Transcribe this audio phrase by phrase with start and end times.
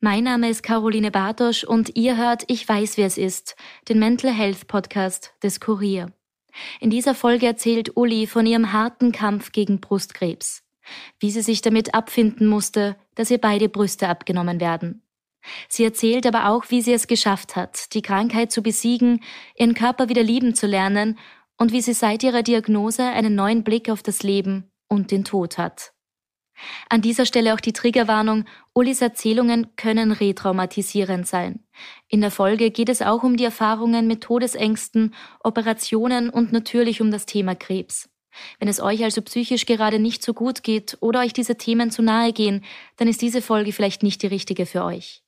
[0.00, 3.56] Mein Name ist Caroline Bartosch und ihr hört Ich weiß, wer es ist,
[3.88, 6.12] den Mental Health Podcast des Kurier.
[6.78, 10.62] In dieser Folge erzählt Uli von ihrem harten Kampf gegen Brustkrebs,
[11.18, 15.02] wie sie sich damit abfinden musste, dass ihr beide Brüste abgenommen werden.
[15.68, 19.24] Sie erzählt aber auch, wie sie es geschafft hat, die Krankheit zu besiegen,
[19.56, 21.18] ihren Körper wieder lieben zu lernen
[21.56, 25.58] und wie sie seit ihrer Diagnose einen neuen Blick auf das Leben und den Tod
[25.58, 25.92] hat.
[26.88, 31.60] An dieser Stelle auch die Triggerwarnung, Ulis Erzählungen können retraumatisierend sein.
[32.08, 37.10] In der Folge geht es auch um die Erfahrungen mit Todesängsten, Operationen und natürlich um
[37.10, 38.08] das Thema Krebs.
[38.58, 42.02] Wenn es euch also psychisch gerade nicht so gut geht oder euch diese Themen zu
[42.02, 42.64] nahe gehen,
[42.96, 45.22] dann ist diese Folge vielleicht nicht die richtige für euch.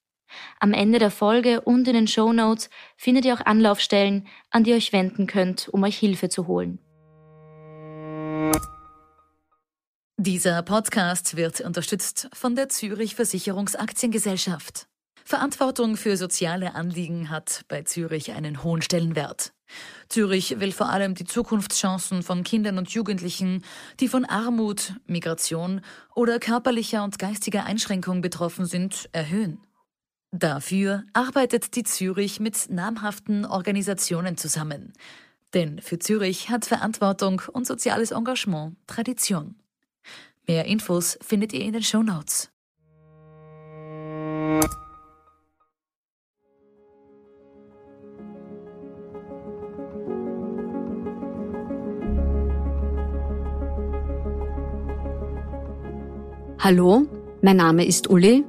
[0.61, 4.71] Am Ende der Folge und in den Show Notes findet ihr auch Anlaufstellen, an die
[4.71, 6.79] ihr euch wenden könnt, um euch Hilfe zu holen.
[10.23, 14.87] Dieser Podcast wird unterstützt von der Zürich Versicherungsaktiengesellschaft.
[15.25, 19.55] Verantwortung für soziale Anliegen hat bei Zürich einen hohen Stellenwert.
[20.11, 23.65] Zürich will vor allem die Zukunftschancen von Kindern und Jugendlichen,
[23.99, 25.81] die von Armut, Migration
[26.15, 29.59] oder körperlicher und geistiger Einschränkung betroffen sind, erhöhen.
[30.33, 34.93] Dafür arbeitet die Zürich mit namhaften Organisationen zusammen.
[35.55, 39.55] Denn für Zürich hat Verantwortung und soziales Engagement Tradition.
[40.51, 42.51] Mehr Infos findet ihr in den Show Notes.
[56.59, 57.07] Hallo,
[57.43, 58.45] mein Name ist Uli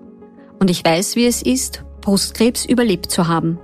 [0.57, 3.59] und ich weiß, wie es ist, Brustkrebs überlebt zu haben.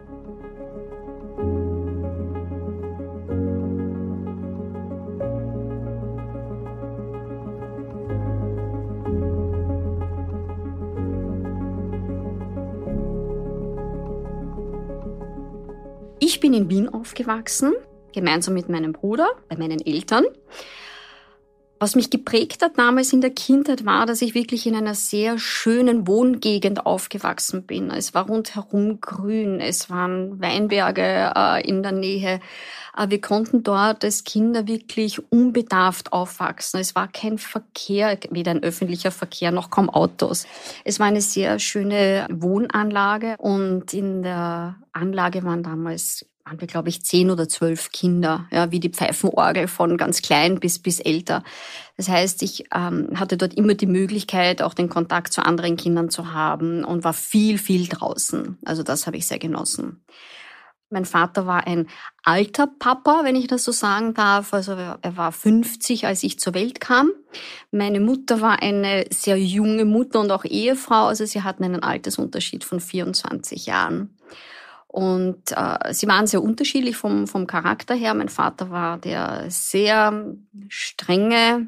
[17.28, 17.74] Aufgewachsen,
[18.14, 20.26] gemeinsam mit meinem Bruder, bei meinen Eltern.
[21.80, 25.38] Was mich geprägt hat damals in der Kindheit war, dass ich wirklich in einer sehr
[25.38, 27.92] schönen Wohngegend aufgewachsen bin.
[27.92, 32.40] Es war rundherum grün, es waren Weinberge äh, in der Nähe.
[32.98, 36.80] Äh, wir konnten dort als Kinder wirklich unbedarft aufwachsen.
[36.80, 40.48] Es war kein Verkehr, weder ein öffentlicher Verkehr noch kaum Autos.
[40.84, 46.90] Es war eine sehr schöne Wohnanlage und in der Anlage waren damals waren wir, glaube
[46.90, 51.44] ich, zehn oder zwölf Kinder, ja, wie die Pfeifenorgel von ganz klein bis, bis älter.
[51.98, 56.10] Das heißt, ich ähm, hatte dort immer die Möglichkeit, auch den Kontakt zu anderen Kindern
[56.10, 58.58] zu haben und war viel, viel draußen.
[58.64, 60.04] Also das habe ich sehr genossen.
[60.90, 61.88] Mein Vater war ein
[62.24, 64.54] alter Papa, wenn ich das so sagen darf.
[64.54, 67.12] Also er war 50, als ich zur Welt kam.
[67.72, 71.08] Meine Mutter war eine sehr junge Mutter und auch Ehefrau.
[71.08, 74.17] Also sie hatten einen Altersunterschied von 24 Jahren.
[74.98, 78.16] Und äh, sie waren sehr unterschiedlich vom, vom Charakter her.
[78.16, 80.34] Mein Vater war der sehr
[80.70, 81.68] strenge,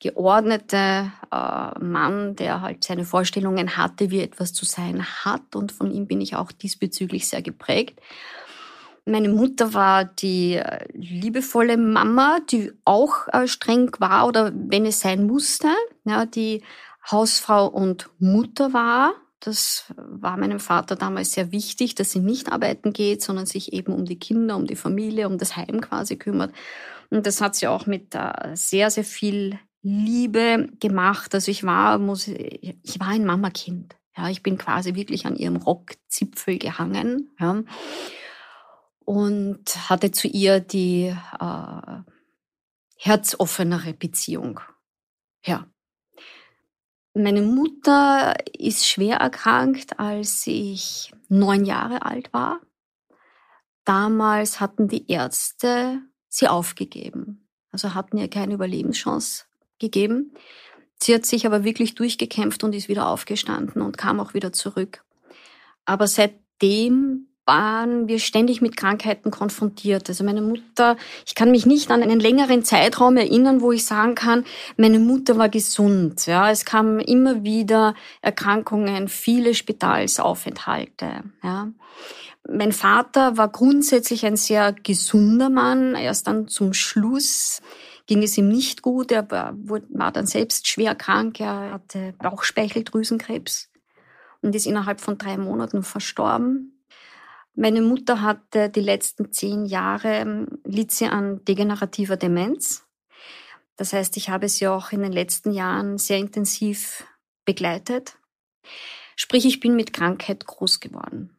[0.00, 5.56] geordnete äh, Mann, der halt seine Vorstellungen hatte, wie etwas zu sein hat.
[5.56, 7.98] Und von ihm bin ich auch diesbezüglich sehr geprägt.
[9.06, 15.00] Meine Mutter war die äh, liebevolle Mama, die auch äh, streng war oder wenn es
[15.00, 15.68] sein musste,
[16.04, 16.62] ja, die
[17.10, 19.14] Hausfrau und Mutter war
[19.44, 23.92] das war meinem Vater damals sehr wichtig, dass sie nicht arbeiten geht, sondern sich eben
[23.92, 26.54] um die Kinder, um die Familie, um das Heim quasi kümmert.
[27.10, 31.34] Und das hat sie auch mit äh, sehr, sehr viel Liebe gemacht.
[31.34, 33.96] Also ich war, muss, ich war ein Mamakind.
[34.16, 37.30] Ja, ich bin quasi wirklich an ihrem Rockzipfel gehangen.
[37.40, 37.62] Ja,
[39.04, 41.96] und hatte zu ihr die äh,
[42.96, 44.60] herzoffenere Beziehung.
[45.44, 45.66] Ja,
[47.14, 52.60] meine Mutter ist schwer erkrankt, als ich neun Jahre alt war.
[53.84, 59.44] Damals hatten die Ärzte sie aufgegeben, also hatten ihr keine Überlebenschance
[59.78, 60.32] gegeben.
[61.02, 65.04] Sie hat sich aber wirklich durchgekämpft und ist wieder aufgestanden und kam auch wieder zurück.
[65.84, 70.08] Aber seitdem waren wir ständig mit Krankheiten konfrontiert.
[70.08, 70.96] Also meine Mutter,
[71.26, 74.44] ich kann mich nicht an einen längeren Zeitraum erinnern, wo ich sagen kann,
[74.76, 76.26] meine Mutter war gesund.
[76.26, 81.24] Ja, es kamen immer wieder Erkrankungen, viele Spitalsaufenthalte.
[81.42, 81.72] Ja.
[82.48, 85.94] Mein Vater war grundsätzlich ein sehr gesunder Mann.
[85.94, 87.60] Erst dann zum Schluss
[88.06, 89.12] ging es ihm nicht gut.
[89.12, 91.40] Er war, war dann selbst schwer krank.
[91.40, 93.70] Er hatte Bauchspeicheldrüsenkrebs
[94.42, 96.71] und ist innerhalb von drei Monaten verstorben.
[97.54, 102.86] Meine Mutter hatte die letzten zehn Jahre, ähm, litt sie an degenerativer Demenz.
[103.76, 107.04] Das heißt, ich habe sie auch in den letzten Jahren sehr intensiv
[107.44, 108.16] begleitet.
[109.16, 111.36] Sprich, ich bin mit Krankheit groß geworden.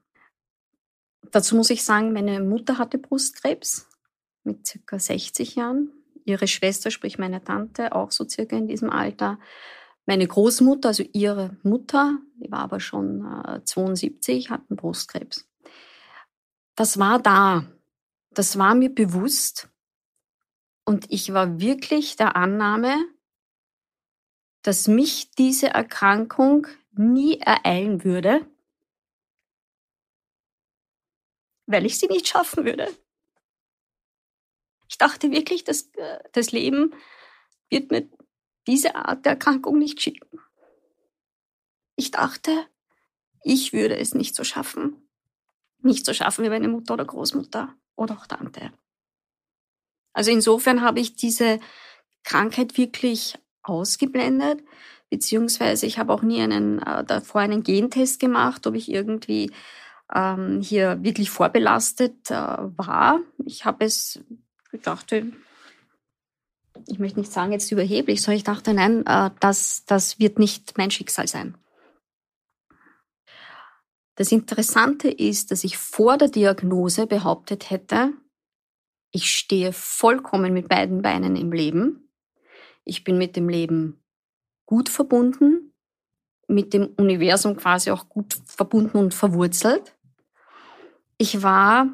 [1.31, 3.87] Dazu muss ich sagen, meine Mutter hatte Brustkrebs
[4.43, 5.91] mit circa 60 Jahren.
[6.25, 9.39] Ihre Schwester, sprich meine Tante, auch so circa in diesem Alter.
[10.05, 15.47] Meine Großmutter, also ihre Mutter, die war aber schon äh, 72, hatten Brustkrebs.
[16.75, 17.65] Das war da.
[18.31, 19.69] Das war mir bewusst.
[20.85, 22.95] Und ich war wirklich der Annahme,
[24.63, 28.45] dass mich diese Erkrankung nie ereilen würde,
[31.65, 32.87] weil ich sie nicht schaffen würde.
[34.89, 36.93] Ich dachte wirklich, dass äh, das Leben
[37.69, 38.09] wird mir
[38.67, 40.39] diese Art der Erkrankung nicht schicken.
[41.95, 42.67] Ich dachte,
[43.43, 45.02] ich würde es nicht so schaffen.
[45.83, 48.71] Nicht so schaffen wie meine Mutter oder Großmutter oder auch Tante.
[50.13, 51.59] Also insofern habe ich diese
[52.23, 54.63] Krankheit wirklich ausgeblendet,
[55.09, 59.51] beziehungsweise ich habe auch nie einen, äh, davor einen Gentest gemacht, ob ich irgendwie
[60.13, 63.19] ähm, hier wirklich vorbelastet äh, war.
[63.45, 64.19] Ich habe es,
[64.71, 65.31] ich dachte,
[66.87, 70.77] ich möchte nicht sagen jetzt überheblich, sondern ich dachte, nein, äh, das, das wird nicht
[70.77, 71.55] mein Schicksal sein.
[74.15, 78.13] Das Interessante ist, dass ich vor der Diagnose behauptet hätte,
[79.11, 82.09] ich stehe vollkommen mit beiden Beinen im Leben.
[82.83, 84.03] Ich bin mit dem Leben
[84.65, 85.73] gut verbunden,
[86.47, 89.95] mit dem Universum quasi auch gut verbunden und verwurzelt.
[91.17, 91.87] Ich war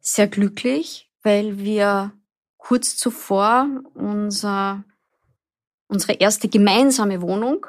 [0.00, 2.12] sehr glücklich, weil wir
[2.56, 4.84] kurz zuvor unser,
[5.88, 7.66] unsere erste gemeinsame Wohnung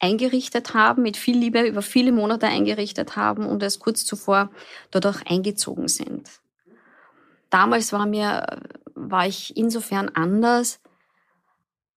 [0.00, 4.50] eingerichtet haben, mit viel Liebe über viele Monate eingerichtet haben und erst kurz zuvor
[4.90, 6.28] dort auch eingezogen sind.
[7.50, 8.46] Damals war mir,
[8.94, 10.80] war ich insofern anders,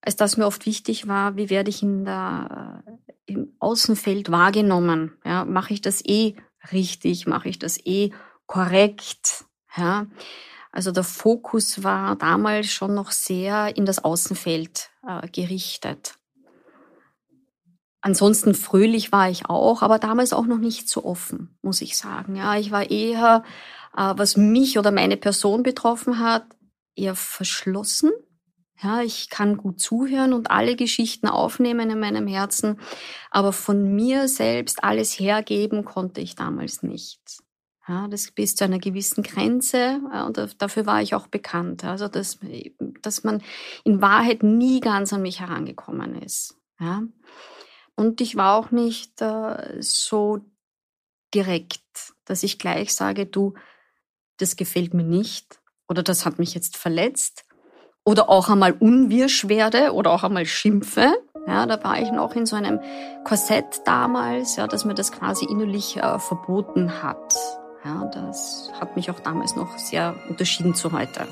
[0.02, 2.84] als dass mir oft wichtig war, wie werde ich in der,
[3.24, 5.16] im Außenfeld wahrgenommen?
[5.24, 6.34] Ja, mache ich das eh
[6.72, 7.26] richtig?
[7.26, 8.10] Mache ich das eh
[8.46, 9.46] korrekt?
[9.76, 10.06] Ja,
[10.72, 16.16] also der Fokus war damals schon noch sehr in das Außenfeld äh, gerichtet.
[18.04, 22.36] Ansonsten fröhlich war ich auch, aber damals auch noch nicht so offen, muss ich sagen.
[22.36, 23.42] Ja, ich war eher,
[23.96, 26.44] äh, was mich oder meine Person betroffen hat,
[26.94, 28.10] eher verschlossen.
[28.82, 32.78] Ja, ich kann gut zuhören und alle Geschichten aufnehmen in meinem Herzen,
[33.30, 37.22] aber von mir selbst alles hergeben konnte ich damals nicht.
[37.88, 41.84] Ja, das bis zu einer gewissen Grenze und dafür war ich auch bekannt.
[41.84, 42.38] Also dass,
[43.00, 43.42] dass man
[43.82, 46.58] in Wahrheit nie ganz an mich herangekommen ist.
[46.78, 47.02] Ja.
[47.96, 50.40] Und ich war auch nicht äh, so
[51.34, 51.82] direkt,
[52.24, 53.54] dass ich gleich sage, du,
[54.38, 57.44] das gefällt mir nicht oder das hat mich jetzt verletzt
[58.04, 61.12] oder auch einmal unwirsch werde oder auch einmal schimpfe.
[61.46, 62.80] Ja, da war ich noch in so einem
[63.24, 67.34] Korsett damals, ja, dass mir das quasi innerlich äh, verboten hat.
[67.84, 71.26] Ja, das hat mich auch damals noch sehr unterschieden zu heute.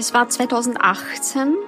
[0.00, 1.58] Es war 2018.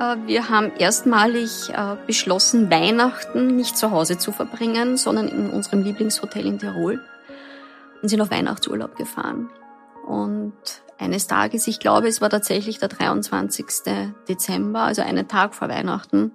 [0.00, 5.82] Äh, wir haben erstmalig äh, beschlossen, Weihnachten nicht zu Hause zu verbringen, sondern in unserem
[5.82, 7.04] Lieblingshotel in Tirol
[8.00, 9.50] und sind auf Weihnachtsurlaub gefahren.
[10.06, 10.54] Und
[10.96, 13.66] eines Tages, ich glaube, es war tatsächlich der 23.
[14.30, 16.32] Dezember, also einen Tag vor Weihnachten,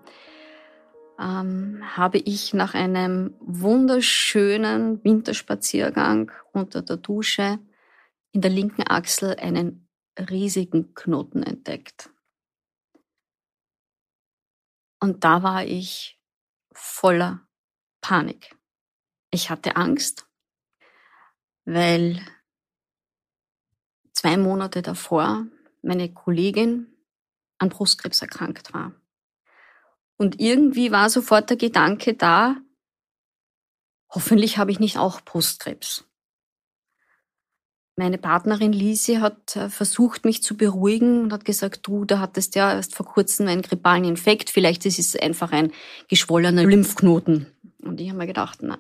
[1.20, 7.58] ähm, habe ich nach einem wunderschönen Winterspaziergang unter der Dusche
[8.34, 9.89] in der linken Achsel einen
[10.20, 12.10] riesigen Knoten entdeckt.
[15.00, 16.20] Und da war ich
[16.74, 17.48] voller
[18.02, 18.56] Panik.
[19.32, 20.28] Ich hatte Angst,
[21.66, 22.20] weil
[24.14, 25.48] zwei Monate davor
[25.82, 26.94] meine Kollegin
[27.58, 28.94] an Brustkrebs erkrankt war.
[30.18, 32.58] Und irgendwie war sofort der Gedanke da,
[34.10, 36.09] hoffentlich habe ich nicht auch Brustkrebs.
[38.00, 42.56] Meine Partnerin Lisi hat äh, versucht, mich zu beruhigen und hat gesagt, du, da hattest
[42.56, 45.74] ja erst vor kurzem einen grippalen Infekt, vielleicht ist es einfach ein
[46.08, 47.48] geschwollener Lymphknoten.
[47.84, 48.78] Und ich habe mir gedacht, na,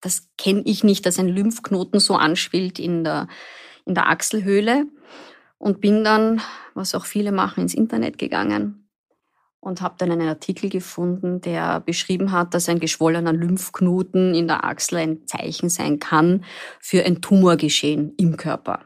[0.00, 3.28] das kenne ich nicht, dass ein Lymphknoten so anschwillt in der,
[3.84, 4.86] in der Achselhöhle.
[5.58, 6.40] Und bin dann,
[6.72, 8.81] was auch viele machen, ins Internet gegangen
[9.62, 14.64] und habe dann einen Artikel gefunden, der beschrieben hat, dass ein geschwollener Lymphknoten in der
[14.64, 16.44] Achsel ein Zeichen sein kann
[16.80, 18.80] für ein Tumorgeschehen im Körper.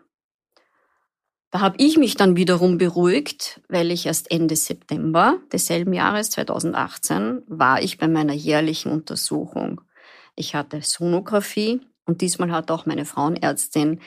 [1.51, 7.43] Da habe ich mich dann wiederum beruhigt, weil ich erst Ende September desselben Jahres 2018
[7.47, 9.81] war ich bei meiner jährlichen Untersuchung.
[10.35, 14.01] Ich hatte Sonographie und diesmal hat auch meine Frauenärztin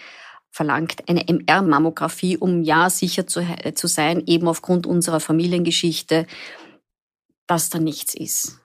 [0.51, 6.25] verlangt eine MR-Mammographie, um ja sicher zu, zu sein, eben aufgrund unserer Familiengeschichte,
[7.48, 8.60] dass da nichts ist.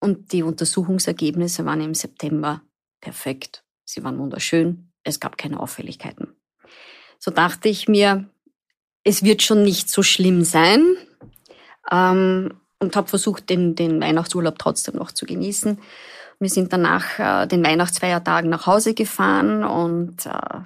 [0.00, 2.62] Und die Untersuchungsergebnisse waren im September
[3.00, 3.64] perfekt.
[3.84, 4.90] Sie waren wunderschön.
[5.02, 6.34] Es gab keine Auffälligkeiten.
[7.18, 8.28] So dachte ich mir,
[9.02, 10.96] es wird schon nicht so schlimm sein.
[11.90, 15.78] Ähm, und habe versucht, den, den Weihnachtsurlaub trotzdem noch zu genießen.
[16.38, 20.60] Wir sind danach äh, den Weihnachtsfeiertagen nach Hause gefahren und äh,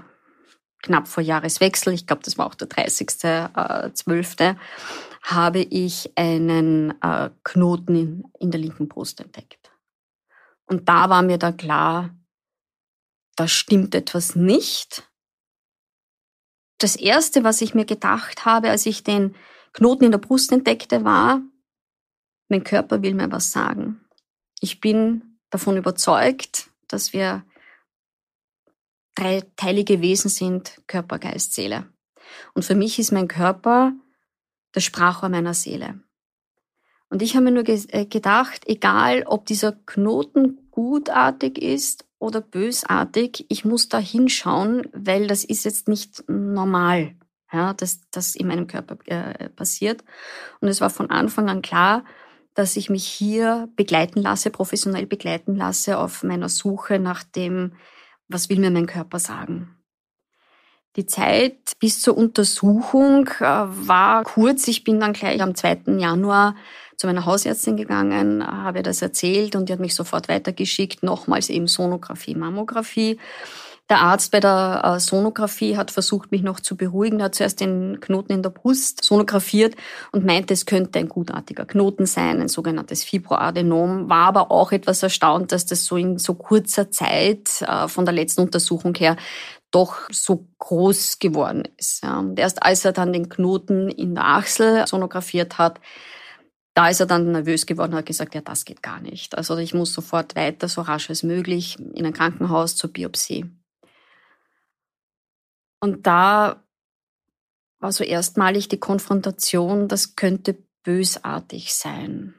[0.82, 4.54] knapp vor Jahreswechsel, ich glaube, das war auch der 30.12., äh,
[5.22, 9.70] habe ich einen äh, Knoten in, in der linken Brust entdeckt.
[10.66, 12.10] Und da war mir dann klar,
[13.36, 15.08] da stimmt etwas nicht.
[16.78, 19.34] Das Erste, was ich mir gedacht habe, als ich den
[19.72, 21.40] Knoten in der Brust entdeckte, war,
[22.48, 24.00] mein Körper will mir was sagen.
[24.60, 27.44] Ich bin davon überzeugt, dass wir
[29.18, 31.86] dreiteilige Wesen sind, Körper, Geist, Seele.
[32.54, 33.92] Und für mich ist mein Körper
[34.72, 36.00] das Sprachrohr meiner Seele.
[37.10, 42.40] Und ich habe mir nur ge äh, gedacht, egal ob dieser Knoten gutartig ist oder
[42.40, 47.14] bösartig, ich muss da hinschauen, weil das ist jetzt nicht normal,
[47.50, 50.04] ja, dass das in meinem Körper äh, passiert.
[50.60, 52.04] Und es war von Anfang an klar,
[52.52, 57.72] dass ich mich hier begleiten lasse, professionell begleiten lasse auf meiner Suche nach dem
[58.28, 59.74] was will mir mein Körper sagen?
[60.96, 64.66] Die Zeit bis zur Untersuchung äh, war kurz.
[64.68, 65.98] Ich bin dann gleich am 2.
[65.98, 66.56] Januar
[66.96, 71.68] zu meiner Hausärztin gegangen, habe das erzählt und die hat mich sofort weitergeschickt, nochmals eben
[71.68, 73.18] Sonographie, Mammographie.
[73.90, 77.20] Der Arzt bei der äh, Sonographie hat versucht, mich noch zu beruhigen.
[77.20, 79.76] Er hat zuerst den Knoten in der Brust sonografiert
[80.12, 84.10] und meinte, es könnte ein gutartiger Knoten sein, ein sogenanntes Fibroadenom.
[84.10, 88.12] War aber auch etwas erstaunt, dass das so in so kurzer Zeit äh, von der
[88.12, 89.16] letzten Untersuchung her
[89.70, 92.04] doch so groß geworden ist.
[92.04, 95.80] Und erst als er dann den Knoten in der Achsel sonografiert hat,
[96.74, 99.36] da ist er dann nervös geworden und hat gesagt, ja, das geht gar nicht.
[99.36, 103.46] Also ich muss sofort weiter, so rasch als möglich, in ein Krankenhaus zur Biopsie.
[105.80, 106.64] Und da
[107.78, 112.34] war so erstmalig die Konfrontation, das könnte bösartig sein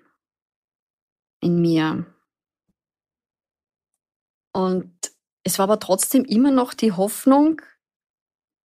[1.41, 2.05] in mir.
[4.53, 4.91] Und
[5.43, 7.61] es war aber trotzdem immer noch die Hoffnung,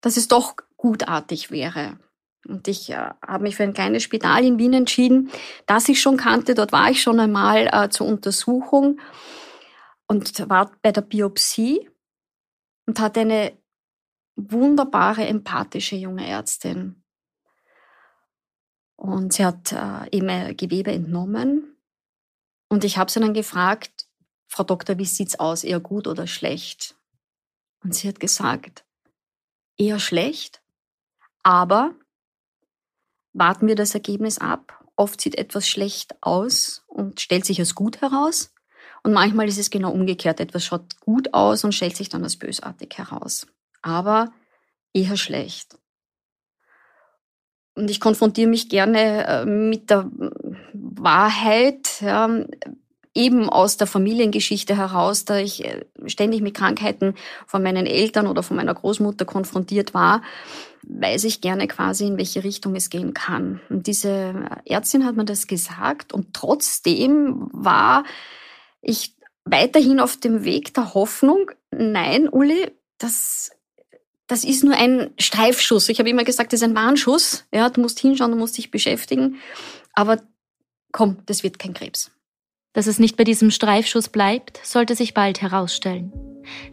[0.01, 1.99] dass es doch gutartig wäre.
[2.47, 5.31] Und ich äh, habe mich für ein kleines Spital in Wien entschieden,
[5.67, 6.55] das ich schon kannte.
[6.55, 9.01] Dort war ich schon einmal äh, zur Untersuchung
[10.07, 11.89] und war bei der Biopsie
[12.87, 13.57] und hatte eine
[14.37, 17.03] wunderbare, empathische junge Ärztin.
[18.97, 21.77] Und sie hat äh, eben Gewebe entnommen.
[22.69, 24.07] Und ich habe sie dann gefragt,
[24.49, 26.97] Frau Doktor, wie sieht's aus, eher gut oder schlecht?
[27.83, 28.85] Und sie hat gesagt,
[29.77, 30.63] eher schlecht,
[31.43, 31.95] aber
[33.33, 34.85] warten wir das Ergebnis ab.
[34.97, 38.55] Oft sieht etwas schlecht aus und stellt sich als gut heraus.
[39.03, 40.41] Und manchmal ist es genau umgekehrt.
[40.41, 43.47] Etwas schaut gut aus und stellt sich dann als bösartig heraus
[43.85, 44.33] aber
[44.93, 45.79] eher schlecht.
[47.77, 50.11] Und ich konfrontiere mich gerne äh, mit der
[50.73, 52.29] Wahrheit, ja,
[53.15, 57.15] eben aus der Familiengeschichte heraus, da ich äh, ständig mit Krankheiten
[57.47, 60.23] von meinen Eltern oder von meiner Großmutter konfrontiert war,
[60.83, 63.61] weiß ich gerne quasi, in welche Richtung es gehen kann.
[63.71, 68.05] Und diese Ärztin hat mir das gesagt und trotzdem war
[68.83, 73.51] ich weiterhin auf dem Weg der Hoffnung, nein, Uli, das
[74.27, 75.89] das ist nur ein Streifschuss.
[75.89, 77.45] Ich habe immer gesagt, das ist ein Warnschuss.
[77.53, 79.37] Ja, du musst hinschauen, du musst dich beschäftigen.
[79.93, 80.23] Aber
[80.93, 82.11] komm, das wird kein Krebs.
[82.73, 86.13] Dass es nicht bei diesem Streifschuss bleibt, sollte sich bald herausstellen.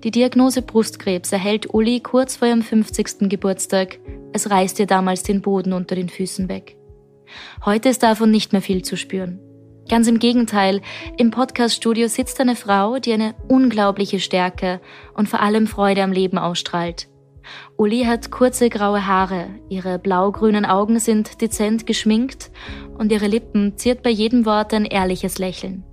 [0.03, 3.29] Die Diagnose Brustkrebs erhält Uli kurz vor ihrem 50.
[3.29, 4.00] Geburtstag.
[4.34, 6.77] Es reißt ihr damals den Boden unter den Füßen weg.
[7.65, 9.39] Heute ist davon nicht mehr viel zu spüren.
[9.89, 10.81] Ganz im Gegenteil,
[11.17, 14.81] im Podcaststudio sitzt eine Frau, die eine unglaubliche Stärke
[15.13, 17.11] und vor allem Freude am Leben ausstrahlt.
[17.77, 22.51] Uli hat kurze graue Haare, ihre blau-grünen Augen sind dezent geschminkt
[22.98, 25.84] und ihre Lippen ziert bei jedem Wort ein ehrliches Lächeln.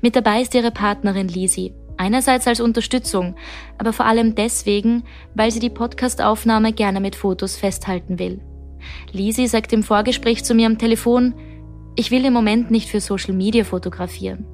[0.00, 3.36] Mit dabei ist ihre Partnerin Lisi, einerseits als Unterstützung,
[3.78, 5.04] aber vor allem deswegen,
[5.34, 8.40] weil sie die Podcastaufnahme gerne mit Fotos festhalten will.
[9.12, 11.34] Lisi sagt im Vorgespräch zu mir am Telefon,
[11.96, 14.46] ich will im Moment nicht für Social Media fotografieren.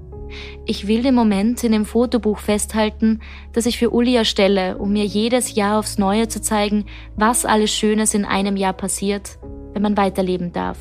[0.65, 3.21] Ich will den Moment in dem Fotobuch festhalten,
[3.53, 7.71] das ich für Uli erstelle, um mir jedes Jahr aufs Neue zu zeigen, was alles
[7.71, 9.39] Schönes in einem Jahr passiert,
[9.73, 10.79] wenn man weiterleben darf.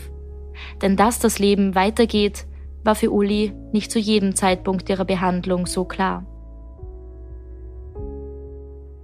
[0.81, 2.45] Denn dass das Leben weitergeht,
[2.83, 6.25] war für Uli nicht zu jedem Zeitpunkt ihrer Behandlung so klar.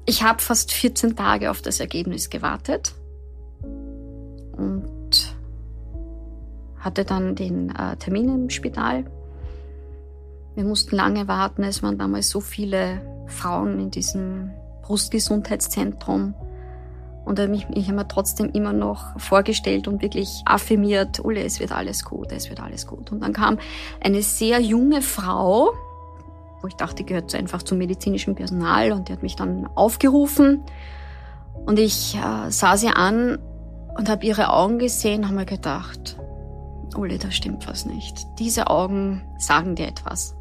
[0.05, 2.93] Ich habe fast 14 Tage auf das Ergebnis gewartet
[4.57, 5.35] und
[6.79, 9.05] hatte dann den äh, Termin im Spital.
[10.55, 11.63] Wir mussten lange warten.
[11.63, 16.33] Es waren damals so viele Frauen in diesem Brustgesundheitszentrum.
[17.23, 21.71] Und ich, ich habe mir trotzdem immer noch vorgestellt und wirklich affirmiert, Ulle, es wird
[21.71, 23.11] alles gut, es wird alles gut.
[23.11, 23.59] Und dann kam
[24.03, 25.71] eine sehr junge Frau,
[26.61, 30.63] wo ich dachte, gehört einfach zum medizinischen Personal und die hat mich dann aufgerufen.
[31.65, 33.37] Und ich äh, sah sie an
[33.95, 36.17] und habe ihre Augen gesehen, habe mir gedacht,
[36.95, 38.25] Ulle, da stimmt was nicht.
[38.39, 40.35] Diese Augen sagen dir etwas.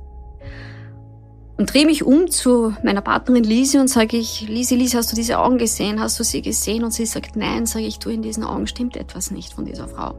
[1.61, 5.15] Und drehe mich um zu meiner Partnerin Lisi und sage ich, Lisi, Lisi, hast du
[5.15, 6.01] diese Augen gesehen?
[6.01, 6.85] Hast du sie gesehen?
[6.85, 9.87] Und sie sagt, nein, sage ich, du, in diesen Augen stimmt etwas nicht von dieser
[9.87, 10.15] Frau.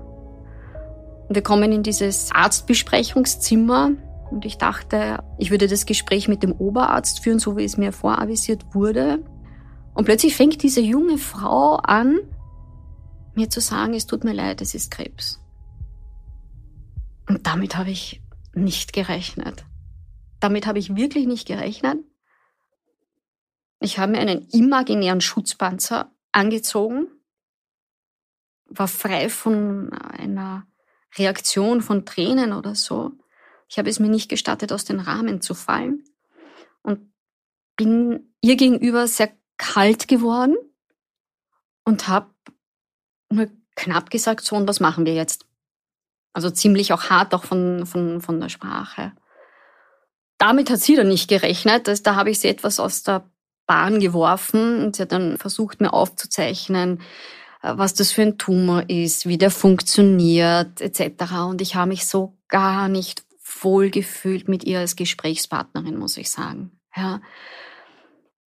[1.27, 3.93] Und wir kommen in dieses Arztbesprechungszimmer
[4.29, 7.91] und ich dachte, ich würde das Gespräch mit dem Oberarzt führen, so wie es mir
[7.91, 9.25] voravisiert wurde.
[9.95, 12.19] Und plötzlich fängt diese junge Frau an,
[13.33, 15.41] mir zu sagen, es tut mir leid, es ist Krebs.
[17.27, 18.21] Und damit habe ich
[18.53, 19.65] nicht gerechnet.
[20.41, 22.03] Damit habe ich wirklich nicht gerechnet.
[23.79, 27.07] Ich habe mir einen imaginären Schutzpanzer angezogen,
[28.65, 30.67] war frei von einer
[31.15, 33.12] Reaktion von Tränen oder so.
[33.67, 36.03] Ich habe es mir nicht gestattet, aus den Rahmen zu fallen
[36.81, 37.12] und
[37.75, 40.57] bin ihr gegenüber sehr kalt geworden
[41.86, 42.33] und habe
[43.29, 45.45] nur knapp gesagt, so, und was machen wir jetzt?
[46.33, 49.13] Also ziemlich auch hart, auch von, von, von der Sprache.
[50.41, 51.88] Damit hat sie dann nicht gerechnet.
[51.88, 53.29] Das, da habe ich sie etwas aus der
[53.67, 57.00] Bahn geworfen und sie hat dann versucht, mir aufzuzeichnen,
[57.62, 61.33] äh, was das für ein Tumor ist, wie der funktioniert, etc.
[61.48, 63.24] Und ich habe mich so gar nicht
[63.61, 66.72] wohl gefühlt mit ihr als Gesprächspartnerin, muss ich sagen.
[66.96, 67.22] Ja.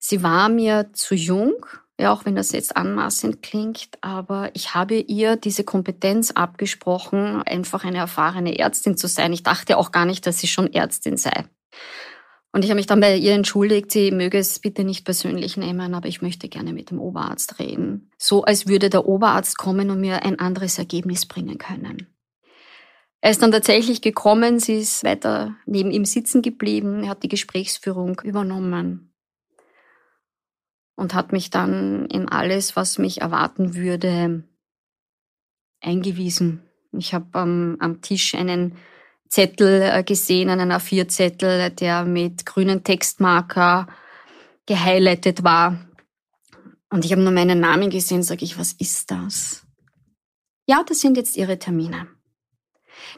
[0.00, 1.64] Sie war mir zu jung,
[1.96, 7.84] ja, auch wenn das jetzt anmaßend klingt, aber ich habe ihr diese Kompetenz abgesprochen, einfach
[7.84, 9.32] eine erfahrene Ärztin zu sein.
[9.32, 11.44] Ich dachte auch gar nicht, dass sie schon Ärztin sei.
[12.52, 15.92] Und ich habe mich dann bei ihr entschuldigt, sie möge es bitte nicht persönlich nehmen,
[15.92, 18.12] aber ich möchte gerne mit dem Oberarzt reden.
[18.16, 22.14] So als würde der Oberarzt kommen und mir ein anderes Ergebnis bringen können.
[23.20, 27.28] Er ist dann tatsächlich gekommen, sie ist weiter neben ihm sitzen geblieben, er hat die
[27.28, 29.14] Gesprächsführung übernommen
[30.94, 34.44] und hat mich dann in alles, was mich erwarten würde,
[35.80, 36.62] eingewiesen.
[36.92, 38.76] Ich habe ähm, am Tisch einen
[39.34, 43.88] Zettel äh, gesehen, einen A4-Zettel, der mit grünen Textmarker
[44.64, 45.76] gehighlightet war.
[46.88, 49.66] Und ich habe nur meinen Namen gesehen, sage ich, was ist das?
[50.66, 52.06] Ja, das sind jetzt Ihre Termine.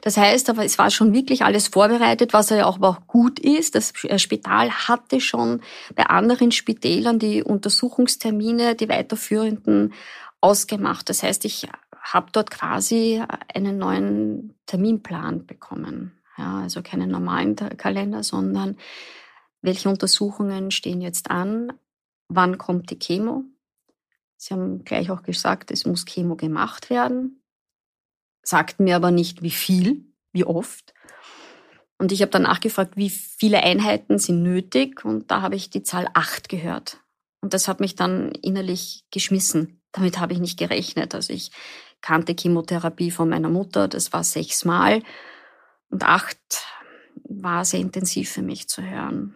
[0.00, 3.74] Das heißt aber, es war schon wirklich alles vorbereitet, was ja auch, auch gut ist.
[3.74, 5.60] Das äh, Spital hatte schon
[5.94, 9.92] bei anderen Spitälern die Untersuchungstermine, die weiterführenden
[10.40, 11.10] ausgemacht.
[11.10, 11.68] Das heißt, ich
[12.12, 16.12] habe dort quasi einen neuen Terminplan bekommen.
[16.38, 18.76] Ja, also keinen normalen Kalender, sondern
[19.62, 21.72] welche Untersuchungen stehen jetzt an?
[22.28, 23.44] Wann kommt die Chemo?
[24.36, 27.40] Sie haben gleich auch gesagt, es muss Chemo gemacht werden
[28.46, 30.94] sagten mir aber nicht, wie viel, wie oft.
[31.98, 35.04] Und ich habe dann nachgefragt, wie viele Einheiten sind nötig.
[35.04, 37.00] Und da habe ich die Zahl acht gehört.
[37.40, 39.80] Und das hat mich dann innerlich geschmissen.
[39.92, 41.14] Damit habe ich nicht gerechnet.
[41.14, 41.50] Also ich
[42.06, 45.02] kannte Chemotherapie von meiner Mutter, das war sechsmal.
[45.90, 46.38] Und acht
[47.28, 49.34] war sehr intensiv für mich zu hören.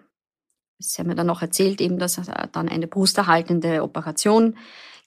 [0.79, 2.21] Sie haben mir dann auch erzählt, eben, dass
[2.53, 4.57] dann eine brusterhaltende Operation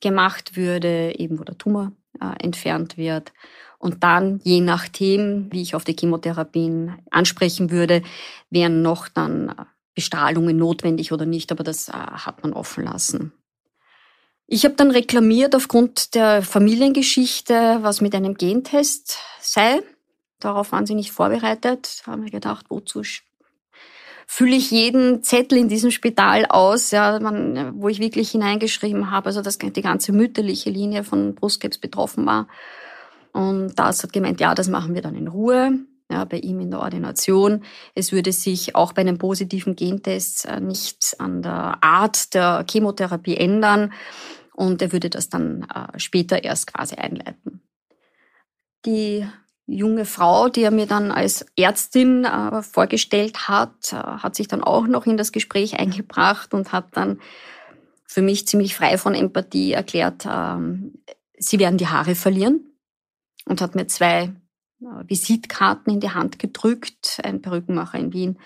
[0.01, 3.31] gemacht würde, eben wo der Tumor äh, entfernt wird.
[3.79, 8.03] Und dann, je nachdem, wie ich auf die Chemotherapien ansprechen würde,
[8.49, 13.31] wären noch dann äh, Bestrahlungen notwendig oder nicht, aber das äh, hat man offen lassen.
[14.47, 19.81] Ich habe dann reklamiert aufgrund der Familiengeschichte, was mit einem Gentest sei.
[20.39, 22.03] Darauf waren sie nicht vorbereitet.
[22.05, 23.03] Haben wir gedacht, wozu
[24.27, 29.27] fülle ich jeden Zettel in diesem Spital aus, ja, man, wo ich wirklich hineingeschrieben habe,
[29.27, 32.47] also dass die ganze mütterliche Linie von Brustkrebs betroffen war.
[33.31, 35.79] Und das hat gemeint, ja, das machen wir dann in Ruhe.
[36.13, 37.63] Ja, bei ihm in der Ordination.
[37.95, 43.35] Es würde sich auch bei einem positiven Gentest äh, nichts an der Art der Chemotherapie
[43.35, 43.91] ändern
[44.53, 47.63] und er würde das dann äh, später erst quasi einleiten.
[48.85, 49.25] Die
[49.65, 54.63] junge Frau, die er mir dann als Ärztin äh, vorgestellt hat, äh, hat sich dann
[54.63, 57.21] auch noch in das Gespräch eingebracht und hat dann
[58.05, 61.03] für mich ziemlich frei von Empathie erklärt, ähm,
[61.39, 62.77] sie werden die Haare verlieren
[63.45, 64.31] und hat mir zwei
[65.07, 68.39] Visitkarten in die Hand gedrückt, ein Perückenmacher in Wien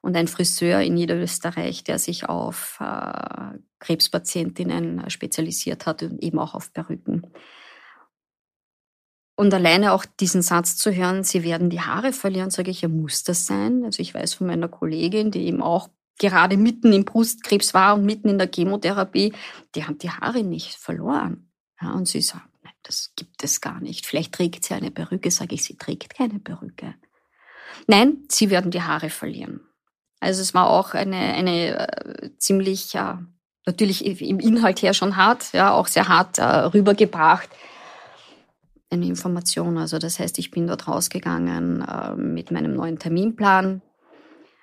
[0.00, 6.54] und ein Friseur in Niederösterreich, der sich auf äh, Krebspatientinnen spezialisiert hat und eben auch
[6.54, 7.26] auf Perücken.
[9.36, 12.88] Und alleine auch diesen Satz zu hören, sie werden die Haare verlieren, sage ich, ja,
[12.88, 13.84] muss das sein?
[13.84, 18.04] Also ich weiß von meiner Kollegin, die eben auch gerade mitten im Brustkrebs war und
[18.04, 19.32] mitten in der Chemotherapie,
[19.76, 21.52] die hat die Haare nicht verloren.
[21.80, 22.48] Ja, und sie sagt,
[22.82, 24.06] das gibt es gar nicht.
[24.06, 26.94] Vielleicht trägt sie eine Perücke, sage ich, sie trägt keine Perücke.
[27.86, 29.60] Nein, sie werden die Haare verlieren.
[30.20, 33.22] Also es war auch eine, eine äh, ziemlich, ja,
[33.66, 37.50] natürlich im Inhalt her schon hart, ja, auch sehr hart äh, rübergebracht
[38.90, 39.78] eine Information.
[39.78, 43.82] Also das heißt, ich bin dort rausgegangen äh, mit meinem neuen Terminplan,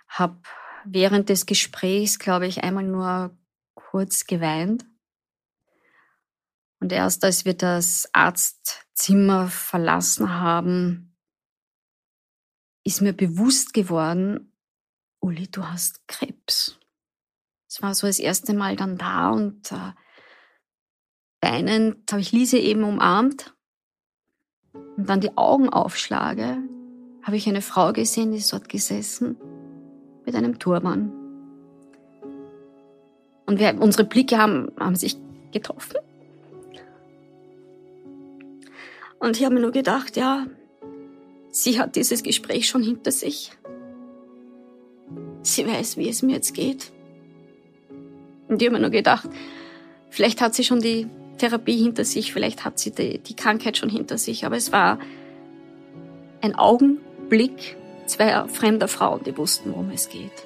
[0.07, 0.37] habe
[0.85, 3.31] während des Gesprächs, glaube ich, einmal nur
[3.73, 4.85] kurz geweint.
[6.85, 11.15] Und erst als wir das Arztzimmer verlassen haben,
[12.83, 14.53] ist mir bewusst geworden,
[15.19, 16.77] Uli, du hast Krebs.
[17.67, 19.93] Es war so das erste Mal dann da und äh,
[21.41, 23.55] weinend habe ich Lise eben umarmt
[24.95, 26.59] und dann die Augen aufschlage,
[27.23, 29.37] habe ich eine Frau gesehen, die ist dort gesessen
[30.23, 31.11] mit einem Turban.
[33.47, 35.17] Und wir, unsere Blicke haben, haben sich
[35.51, 35.97] getroffen.
[39.19, 40.45] Und ich habe mir nur gedacht, ja,
[41.49, 43.51] sie hat dieses Gespräch schon hinter sich.
[45.41, 46.91] Sie weiß, wie es mir jetzt geht.
[48.47, 49.29] Und ich habe mir nur gedacht,
[50.09, 53.89] vielleicht hat sie schon die Therapie hinter sich, vielleicht hat sie die, die Krankheit schon
[53.89, 54.99] hinter sich, aber es war
[56.41, 57.75] ein Augenblick
[58.05, 60.45] zweier fremder Frauen, die wussten, worum es geht.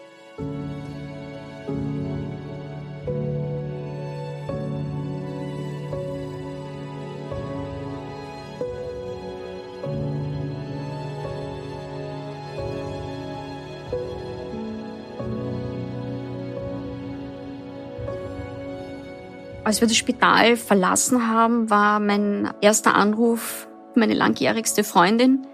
[19.69, 25.45] Als wir das Spital verlassen haben, war mein erster Anruf meine langjährigste Freundin,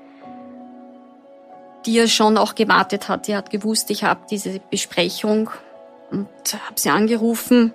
[1.85, 3.27] die ja schon auch gewartet hat.
[3.27, 5.49] Die hat gewusst, ich habe diese Besprechung
[6.11, 7.73] und habe sie angerufen,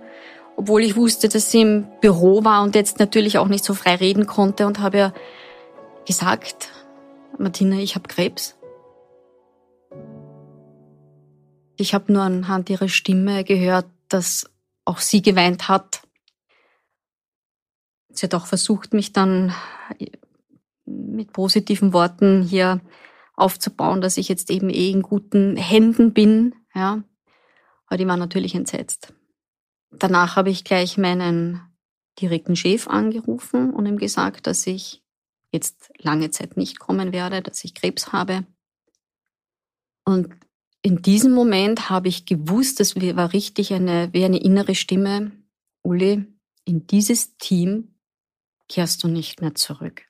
[0.56, 3.96] obwohl ich wusste, dass sie im Büro war und jetzt natürlich auch nicht so frei
[3.96, 5.14] reden konnte und habe ihr
[6.06, 6.70] gesagt,
[7.36, 8.56] Martina, ich habe Krebs.
[11.76, 14.48] Ich habe nur anhand ihrer Stimme gehört, dass
[14.86, 16.00] auch sie geweint hat.
[18.12, 19.54] Sie hat auch versucht, mich dann
[20.84, 22.80] mit positiven Worten hier
[23.34, 27.02] aufzubauen, dass ich jetzt eben eh in guten Händen bin, ja.
[27.86, 29.12] Aber die war natürlich entsetzt.
[29.90, 31.60] Danach habe ich gleich meinen
[32.20, 35.02] direkten Chef angerufen und ihm gesagt, dass ich
[35.52, 38.46] jetzt lange Zeit nicht kommen werde, dass ich Krebs habe.
[40.04, 40.28] Und
[40.82, 45.32] in diesem Moment habe ich gewusst, das war richtig eine, wie eine innere Stimme,
[45.82, 46.24] Uli,
[46.64, 47.94] in dieses Team
[48.70, 50.06] kehrst du nicht mehr zurück.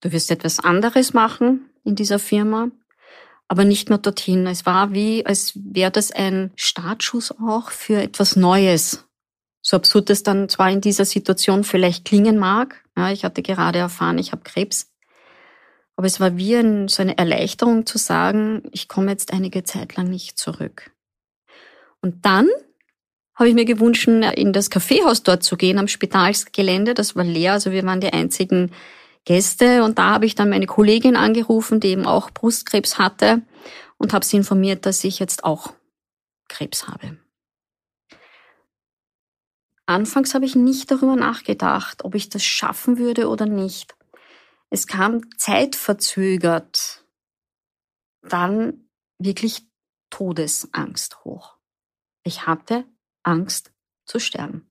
[0.00, 2.70] Du wirst etwas anderes machen in dieser Firma,
[3.48, 4.46] aber nicht mehr dorthin.
[4.46, 9.04] Es war wie, als wäre das ein Startschuss auch für etwas Neues.
[9.60, 12.84] So absurd es dann zwar in dieser Situation vielleicht klingen mag.
[12.96, 14.92] Ja, ich hatte gerade erfahren, ich habe Krebs.
[15.96, 19.96] Aber es war wie ein, so eine Erleichterung zu sagen, ich komme jetzt einige Zeit
[19.96, 20.92] lang nicht zurück.
[22.00, 22.48] Und dann
[23.38, 26.94] habe ich mir gewünscht, in das Kaffeehaus dort zu gehen am Spitalsgelände.
[26.94, 28.72] Das war leer, also wir waren die einzigen
[29.24, 29.84] Gäste.
[29.84, 33.42] Und da habe ich dann meine Kollegin angerufen, die eben auch Brustkrebs hatte
[33.96, 35.72] und habe sie informiert, dass ich jetzt auch
[36.48, 37.16] Krebs habe.
[39.86, 43.94] Anfangs habe ich nicht darüber nachgedacht, ob ich das schaffen würde oder nicht.
[44.68, 47.06] Es kam zeitverzögert
[48.22, 49.62] dann wirklich
[50.10, 51.56] Todesangst hoch.
[52.24, 52.84] Ich hatte
[53.28, 53.72] Angst
[54.06, 54.70] zu sterben.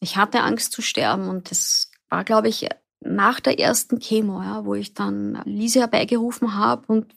[0.00, 2.68] Ich hatte Angst zu sterben und das war, glaube ich,
[3.00, 7.14] nach der ersten Chemo, ja, wo ich dann Lise herbeigerufen habe und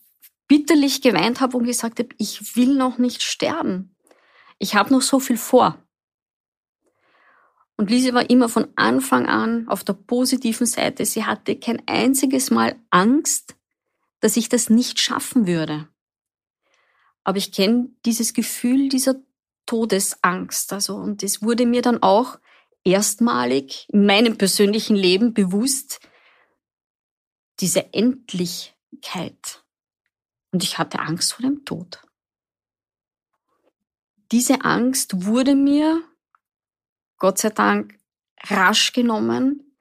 [0.47, 3.95] bitterlich geweint habe und gesagt habe, ich will noch nicht sterben.
[4.59, 5.77] Ich habe noch so viel vor.
[7.75, 11.05] Und Lise war immer von Anfang an auf der positiven Seite.
[11.05, 13.55] Sie hatte kein einziges Mal Angst,
[14.19, 15.87] dass ich das nicht schaffen würde.
[17.23, 19.15] Aber ich kenne dieses Gefühl dieser
[19.65, 20.73] Todesangst.
[20.73, 22.39] Also, und es wurde mir dann auch
[22.83, 25.99] erstmalig in meinem persönlichen Leben bewusst,
[27.59, 29.63] diese Endlichkeit.
[30.51, 32.01] Und ich hatte Angst vor dem Tod.
[34.31, 36.03] Diese Angst wurde mir,
[37.17, 37.99] Gott sei Dank,
[38.41, 39.77] rasch genommen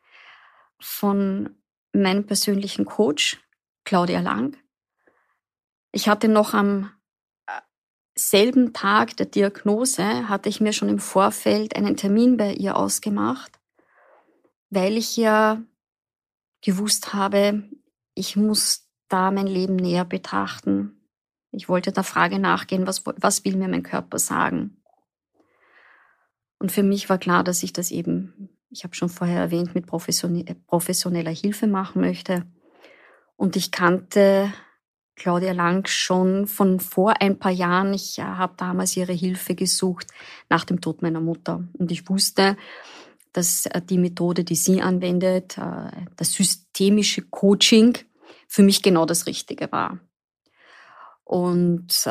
[0.78, 1.56] von
[1.92, 3.42] meinem persönlichen Coach,
[3.84, 4.56] Claudia Lang.
[5.90, 6.90] Ich hatte noch am
[8.14, 13.52] selben Tag der Diagnose, hatte ich mir schon im Vorfeld einen Termin bei ihr ausgemacht,
[14.70, 15.62] weil ich ja
[16.60, 17.64] gewusst habe,
[18.14, 21.08] ich muss da mein Leben näher betrachten.
[21.50, 24.82] Ich wollte der Frage nachgehen, was, was will mir mein Körper sagen?
[26.58, 29.86] Und für mich war klar, dass ich das eben, ich habe schon vorher erwähnt, mit
[29.86, 32.46] professioneller Hilfe machen möchte.
[33.36, 34.52] Und ich kannte
[35.22, 37.94] Claudia Lang schon von vor ein paar Jahren.
[37.94, 40.08] Ich äh, habe damals ihre Hilfe gesucht
[40.48, 41.62] nach dem Tod meiner Mutter.
[41.78, 42.56] Und ich wusste,
[43.32, 47.98] dass äh, die Methode, die sie anwendet, äh, das systemische Coaching,
[48.48, 50.00] für mich genau das Richtige war.
[51.24, 52.04] Und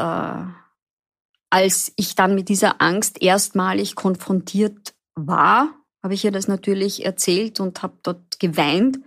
[1.52, 5.70] als ich dann mit dieser Angst erstmalig konfrontiert war,
[6.02, 9.00] habe ich ihr das natürlich erzählt und habe dort geweint.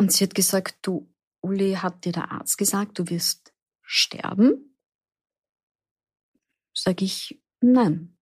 [0.00, 1.06] Und sie hat gesagt, du,
[1.40, 4.76] Uli, hat dir der Arzt gesagt, du wirst sterben?
[6.74, 8.16] Sag ich, nein.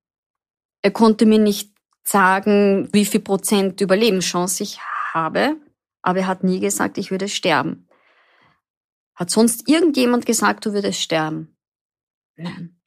[0.82, 1.74] Er konnte mir nicht
[2.04, 4.80] sagen, wie viel Prozent Überlebenschance ich
[5.12, 5.60] habe,
[6.02, 7.88] aber er hat nie gesagt, ich würde sterben.
[9.14, 11.56] Hat sonst irgendjemand gesagt, du würdest sterben?
[12.36, 12.80] Nein.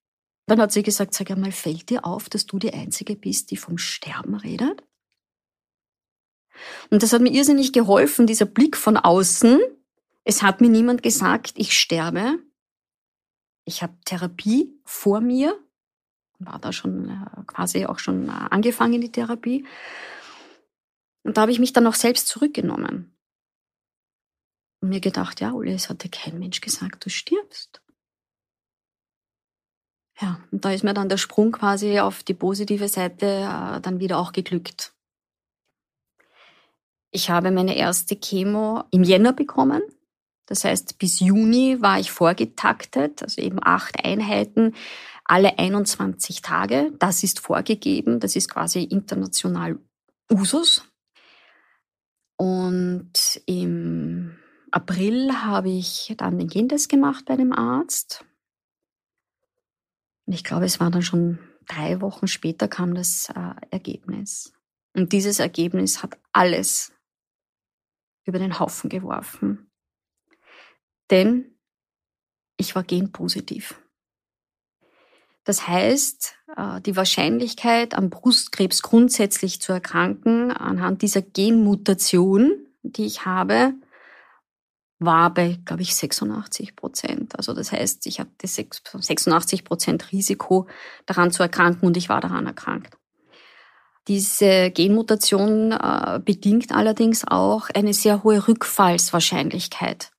[0.46, 3.58] Dann hat sie gesagt, sag einmal, fällt dir auf, dass du die Einzige bist, die
[3.58, 4.84] vom Sterben redet?
[6.90, 9.60] Und das hat mir irrsinnig geholfen, dieser Blick von außen.
[10.24, 12.40] Es hat mir niemand gesagt, ich sterbe.
[13.66, 15.60] Ich habe Therapie vor mir,
[16.40, 19.66] war da schon äh, quasi auch schon äh, angefangen, die Therapie.
[21.24, 23.16] Und da habe ich mich dann auch selbst zurückgenommen.
[24.82, 27.82] Und mir gedacht, ja, Uli, es hat dir kein Mensch gesagt, du stirbst.
[30.22, 34.00] Ja, und da ist mir dann der Sprung quasi auf die positive Seite äh, dann
[34.00, 34.94] wieder auch geglückt.
[37.12, 39.82] Ich habe meine erste Chemo im Jänner bekommen.
[40.50, 44.74] Das heißt, bis Juni war ich vorgetaktet, also eben acht Einheiten
[45.24, 46.92] alle 21 Tage.
[46.98, 49.78] Das ist vorgegeben, das ist quasi international
[50.32, 50.84] Usus.
[52.36, 54.40] Und im
[54.72, 58.26] April habe ich dann den Gentest gemacht bei dem Arzt.
[60.26, 64.52] Und ich glaube, es war dann schon drei Wochen später kam das äh, Ergebnis.
[64.96, 66.92] Und dieses Ergebnis hat alles
[68.26, 69.69] über den Haufen geworfen.
[71.12, 71.58] Denn
[72.58, 73.82] ich war genpositiv.
[75.44, 82.52] Das heißt, äh, die Wahrscheinlichkeit, am Brustkrebs grundsätzlich zu erkranken, anhand dieser Genmutation,
[82.84, 83.74] die ich habe,
[85.00, 87.38] war bei, glaube ich, 86 Prozent.
[87.38, 90.68] Also das heißt, ich hatte 86 Prozent Risiko,
[91.06, 92.98] daran zu erkranken und ich war daran erkrankt.
[94.08, 100.12] Diese Genmutation äh, bedingt allerdings auch eine sehr hohe Rückfallswahrscheinlichkeit,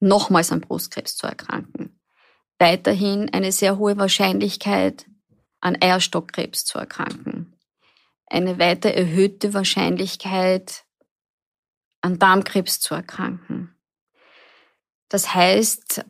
[0.00, 2.00] nochmals an Brustkrebs zu erkranken
[2.60, 5.06] weiterhin eine sehr hohe Wahrscheinlichkeit,
[5.60, 7.56] an Eierstockkrebs zu erkranken.
[8.26, 10.84] Eine weiter erhöhte Wahrscheinlichkeit,
[12.02, 13.74] an Darmkrebs zu erkranken.
[15.08, 16.04] Das heißt,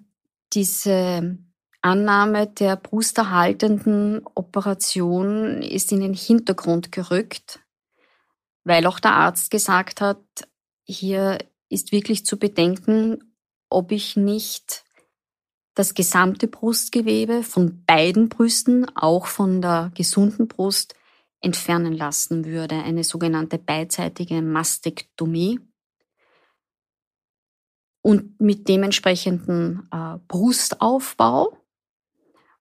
[0.52, 1.38] diese
[1.82, 7.60] Annahme der brusterhaltenden Operation ist in den Hintergrund gerückt,
[8.64, 10.22] weil auch der Arzt gesagt hat,
[10.84, 13.29] hier ist wirklich zu bedenken,
[13.70, 14.84] ob ich nicht
[15.74, 20.94] das gesamte Brustgewebe von beiden Brüsten, auch von der gesunden Brust,
[21.40, 25.58] entfernen lassen würde, eine sogenannte beidseitige Mastektomie.
[28.02, 31.58] Und mit dementsprechenden äh, Brustaufbau,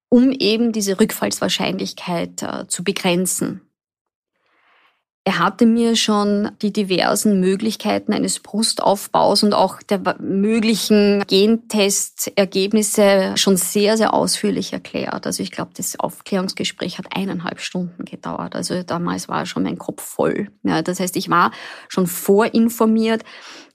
[0.10, 3.69] um eben diese Rückfallswahrscheinlichkeit äh, zu begrenzen.
[5.30, 13.56] Er hatte mir schon die diversen Möglichkeiten eines Brustaufbaus und auch der möglichen Gentestergebnisse schon
[13.56, 15.28] sehr, sehr ausführlich erklärt.
[15.28, 18.56] Also ich glaube, das Aufklärungsgespräch hat eineinhalb Stunden gedauert.
[18.56, 20.48] Also damals war schon mein Kopf voll.
[20.64, 21.52] Ja, das heißt, ich war
[21.90, 23.22] schon vorinformiert,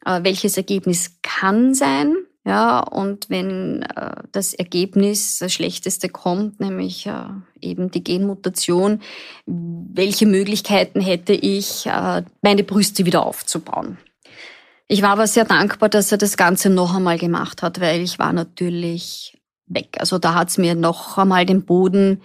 [0.04, 2.16] äh, welches Ergebnis kann sein.
[2.46, 7.28] Ja, und wenn äh, das Ergebnis das Schlechteste kommt, nämlich äh,
[7.60, 9.00] eben die Genmutation,
[9.46, 13.96] welche Möglichkeiten hätte ich, äh, meine Brüste wieder aufzubauen?
[14.88, 18.18] Ich war aber sehr dankbar, dass er das Ganze noch einmal gemacht hat, weil ich
[18.18, 19.96] war natürlich weg.
[19.98, 22.20] Also da hat's mir noch einmal den Boden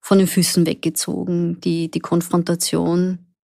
[0.00, 3.34] von den Füßen weggezogen, die, die Konfrontation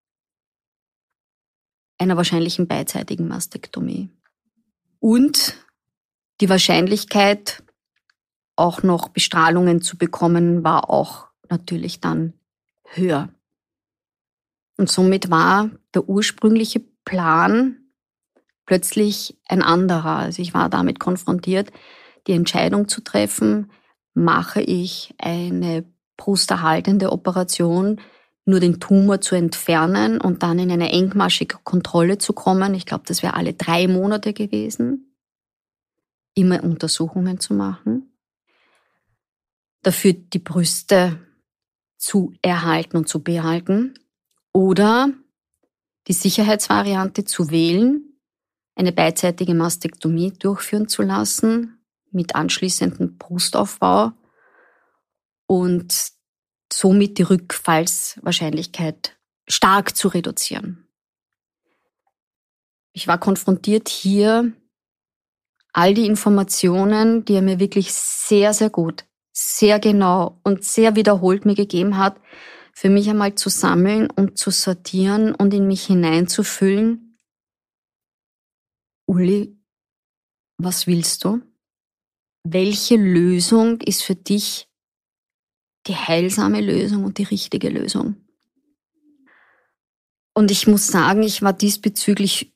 [1.97, 4.11] einer wahrscheinlichen beidseitigen Mastektomie.
[4.99, 5.57] Und
[6.41, 7.63] die Wahrscheinlichkeit,
[8.57, 12.35] auch noch Bestrahlungen zu bekommen, war auch natürlich dann
[12.85, 13.29] höher.
[14.77, 17.77] Und somit war der ursprüngliche Plan
[18.67, 20.17] plötzlich ein anderer.
[20.17, 21.71] Also ich war damit konfrontiert,
[22.27, 23.71] die Entscheidung zu treffen,
[24.15, 25.85] mache ich eine
[26.17, 28.01] brusterhaltende Operation,
[28.45, 32.75] nur den Tumor zu entfernen und dann in eine engmaschige Kontrolle zu kommen.
[32.75, 35.10] Ich glaube, das wäre alle drei Monate gewesen,
[36.35, 38.17] immer Untersuchungen zu machen.
[39.83, 41.19] Dafür die Brüste
[41.97, 43.95] zu erhalten und zu behalten.
[44.53, 45.13] Oder
[46.09, 48.19] die Sicherheitsvariante zu wählen,
[48.75, 51.79] eine beidseitige Mastektomie durchführen zu lassen
[52.11, 54.13] mit anschließendem Brustaufbau
[55.47, 56.13] und
[56.73, 60.89] somit die Rückfallswahrscheinlichkeit stark zu reduzieren.
[62.93, 64.53] Ich war konfrontiert hier
[65.73, 71.45] all die Informationen, die er mir wirklich sehr, sehr gut, sehr genau und sehr wiederholt
[71.45, 72.21] mir gegeben hat,
[72.73, 77.19] für mich einmal zu sammeln und zu sortieren und in mich hineinzufüllen.
[79.07, 79.59] Uli,
[80.59, 81.43] was willst du?
[82.43, 84.69] Welche Lösung ist für dich
[85.87, 88.17] die heilsame Lösung und die richtige Lösung.
[90.35, 92.55] Und ich muss sagen, ich war diesbezüglich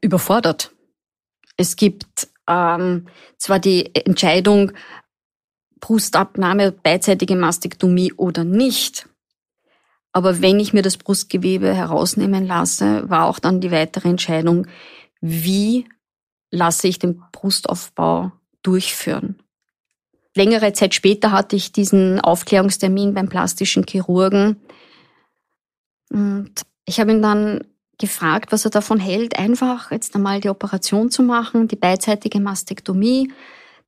[0.00, 0.74] überfordert.
[1.58, 4.72] Es gibt ähm, zwar die Entscheidung,
[5.80, 9.08] Brustabnahme, beidseitige Mastektomie oder nicht.
[10.12, 14.66] Aber wenn ich mir das Brustgewebe herausnehmen lasse, war auch dann die weitere Entscheidung,
[15.20, 15.86] wie
[16.50, 19.42] lasse ich den Brustaufbau durchführen.
[20.34, 24.56] Längere Zeit später hatte ich diesen Aufklärungstermin beim plastischen Chirurgen.
[26.10, 26.52] Und
[26.84, 27.64] ich habe ihn dann
[27.98, 33.32] gefragt, was er davon hält, einfach jetzt einmal die Operation zu machen, die beidseitige Mastektomie,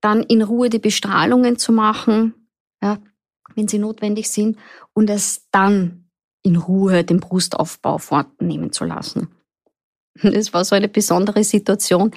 [0.01, 2.35] dann in Ruhe die Bestrahlungen zu machen,
[2.83, 2.99] ja,
[3.55, 4.59] wenn sie notwendig sind,
[4.93, 6.09] und es dann
[6.43, 9.29] in Ruhe den Brustaufbau fortnehmen zu lassen.
[10.23, 12.11] Das war so eine besondere Situation,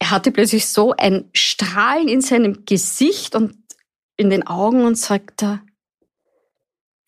[0.00, 3.56] er hatte plötzlich so ein Strahlen in seinem Gesicht und
[4.16, 5.60] in den Augen und sagte,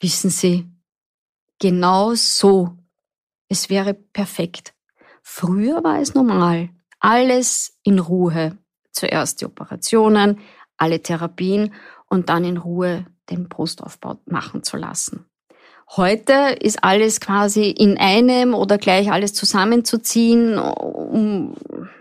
[0.00, 0.66] wissen Sie,
[1.58, 2.76] genau so,
[3.50, 4.72] es wäre perfekt.
[5.22, 8.56] Früher war es normal, alles in Ruhe.
[8.92, 10.38] Zuerst die Operationen,
[10.78, 11.74] alle Therapien
[12.08, 15.26] und dann in Ruhe den Brustaufbau machen zu lassen.
[15.96, 21.54] Heute ist alles quasi in einem oder gleich alles zusammenzuziehen, um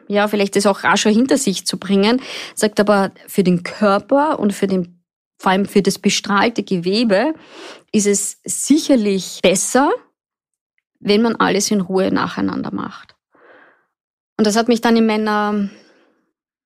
[0.07, 2.21] ja, vielleicht das auch rascher hinter sich zu bringen,
[2.55, 5.03] sagt aber für den Körper und für den,
[5.39, 7.33] vor allem für das bestrahlte Gewebe
[7.91, 9.91] ist es sicherlich besser,
[10.99, 13.15] wenn man alles in Ruhe nacheinander macht.
[14.37, 15.69] Und das hat mich dann in meiner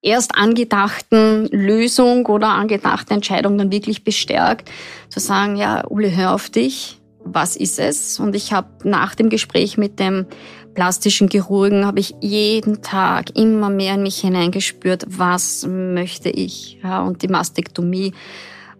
[0.04, 4.70] erst angedachten Lösung oder angedachten Entscheidung dann wirklich bestärkt,
[5.10, 8.20] zu sagen, ja, Uli, hör auf dich, was ist es?
[8.20, 10.26] Und ich habe nach dem Gespräch mit dem
[10.74, 16.80] plastischen Chirurgen habe ich jeden Tag immer mehr in mich hineingespürt, was möchte ich.
[16.84, 18.14] Ja, und die Mastektomie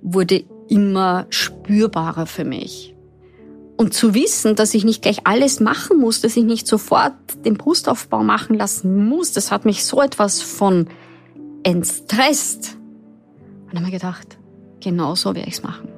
[0.02, 2.93] wurde immer spürbarer für mich.
[3.84, 7.12] Und zu wissen, dass ich nicht gleich alles machen muss, dass ich nicht sofort
[7.44, 10.88] den Brustaufbau machen lassen muss, das hat mich so etwas von
[11.64, 12.78] entstresst.
[13.66, 14.38] Und dann habe ich gedacht,
[14.80, 15.93] genau so werde ich es machen.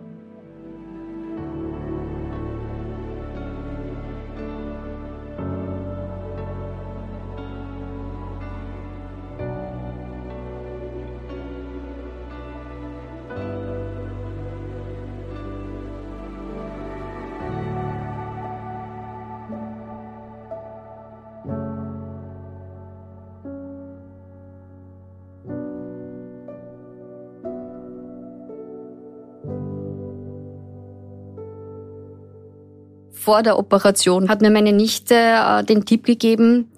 [33.26, 36.72] Vor der Operation hat mir meine Nichte äh, den Tipp gegeben,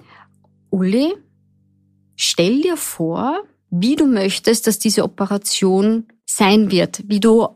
[0.70, 1.14] Uli,
[2.16, 7.50] stell dir vor, wie du möchtest, dass diese Operation sein wird, wie du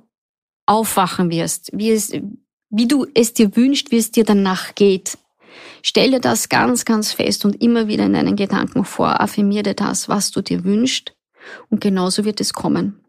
[0.65, 2.11] aufwachen wirst, wie, es,
[2.69, 5.17] wie du es dir wünschst, wie es dir danach geht.
[5.83, 9.21] Stell dir das ganz, ganz fest und immer wieder in deinen Gedanken vor.
[9.21, 11.13] Affirmier dir das, was du dir wünschst.
[11.69, 12.99] Und genauso wird es kommen.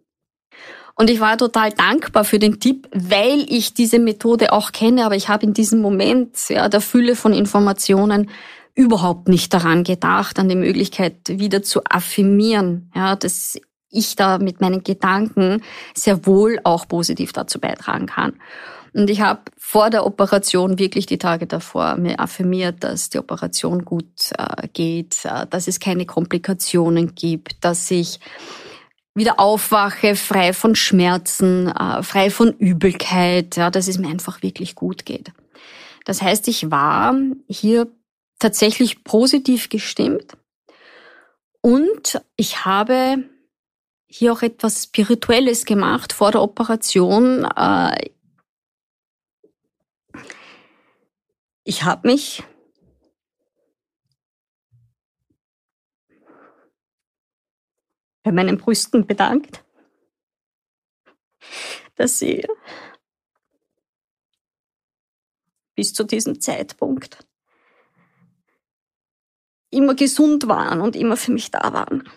[0.95, 5.17] Und ich war total dankbar für den Tipp, weil ich diese Methode auch kenne, aber
[5.17, 8.31] ich habe in diesem Moment ja, der Fülle von Informationen
[8.75, 13.59] überhaupt nicht daran gedacht, an die Möglichkeit wieder zu affirmieren, ja, dass
[13.91, 15.63] ich da mit meinen Gedanken
[15.95, 18.35] sehr wohl auch positiv dazu beitragen kann.
[18.95, 23.85] Und ich habe vor der Operation wirklich die Tage davor mir affirmiert, dass die Operation
[23.85, 28.21] gut äh, geht, äh, dass es keine Komplikationen gibt, dass ich
[29.15, 34.75] wieder aufwache, frei von Schmerzen, äh, frei von Übelkeit, ja, dass es mir einfach wirklich
[34.75, 35.33] gut geht.
[36.05, 37.15] Das heißt, ich war
[37.49, 37.89] hier
[38.39, 40.37] tatsächlich positiv gestimmt
[41.61, 43.25] und ich habe
[44.07, 47.45] hier auch etwas Spirituelles gemacht vor der Operation.
[47.45, 48.11] Äh,
[51.65, 52.43] ich habe mich
[58.23, 59.65] bei meinen Brüsten bedankt,
[61.97, 62.47] dass sie
[65.75, 67.27] bis zu diesem Zeitpunkt
[69.71, 72.09] immer gesund waren und immer für mich da waren,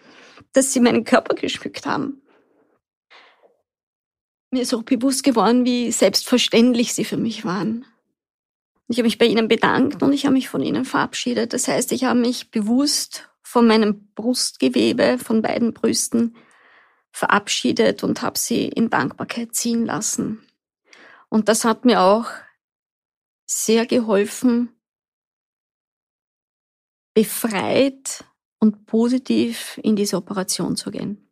[0.54, 2.22] dass sie meinen Körper geschmückt haben.
[4.52, 7.86] Mir ist auch bewusst geworden, wie selbstverständlich sie für mich waren.
[8.88, 11.54] Ich habe mich bei ihnen bedankt und ich habe mich von ihnen verabschiedet.
[11.54, 16.36] Das heißt, ich habe mich bewusst von meinem Brustgewebe, von beiden Brüsten
[17.12, 20.46] verabschiedet und habe sie in Dankbarkeit ziehen lassen.
[21.30, 22.26] Und das hat mir auch
[23.46, 24.76] sehr geholfen,
[27.14, 28.26] befreit
[28.60, 31.30] und positiv in diese Operation zu gehen.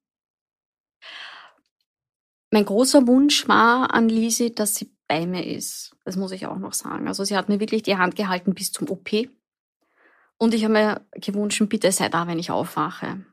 [2.52, 5.96] Mein großer Wunsch war an Lisi, dass sie bei mir ist.
[6.06, 7.08] Das muss ich auch noch sagen.
[7.08, 9.10] Also sie hat mir wirklich die Hand gehalten bis zum OP.
[10.38, 13.26] Und ich habe mir gewünscht, bitte sei da, wenn ich aufwache.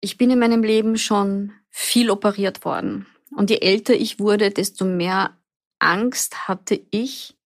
[0.00, 3.06] Ich bin in meinem Leben schon viel operiert worden.
[3.34, 5.36] Und je älter ich wurde, desto mehr
[5.78, 7.36] Angst hatte ich,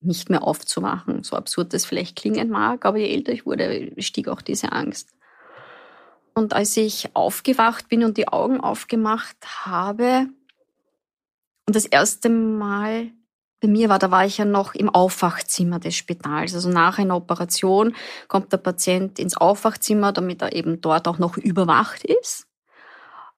[0.00, 1.22] nicht mehr aufzuwachen.
[1.22, 5.10] So absurd das vielleicht klingen mag, aber je älter ich wurde, stieg auch diese Angst.
[6.34, 9.36] Und als ich aufgewacht bin und die Augen aufgemacht
[9.66, 10.28] habe
[11.66, 13.10] und das erste Mal
[13.62, 16.54] bei mir war, da war ich ja noch im Aufwachzimmer des Spitals.
[16.54, 17.94] Also nach einer Operation
[18.26, 22.48] kommt der Patient ins Aufwachzimmer, damit er eben dort auch noch überwacht ist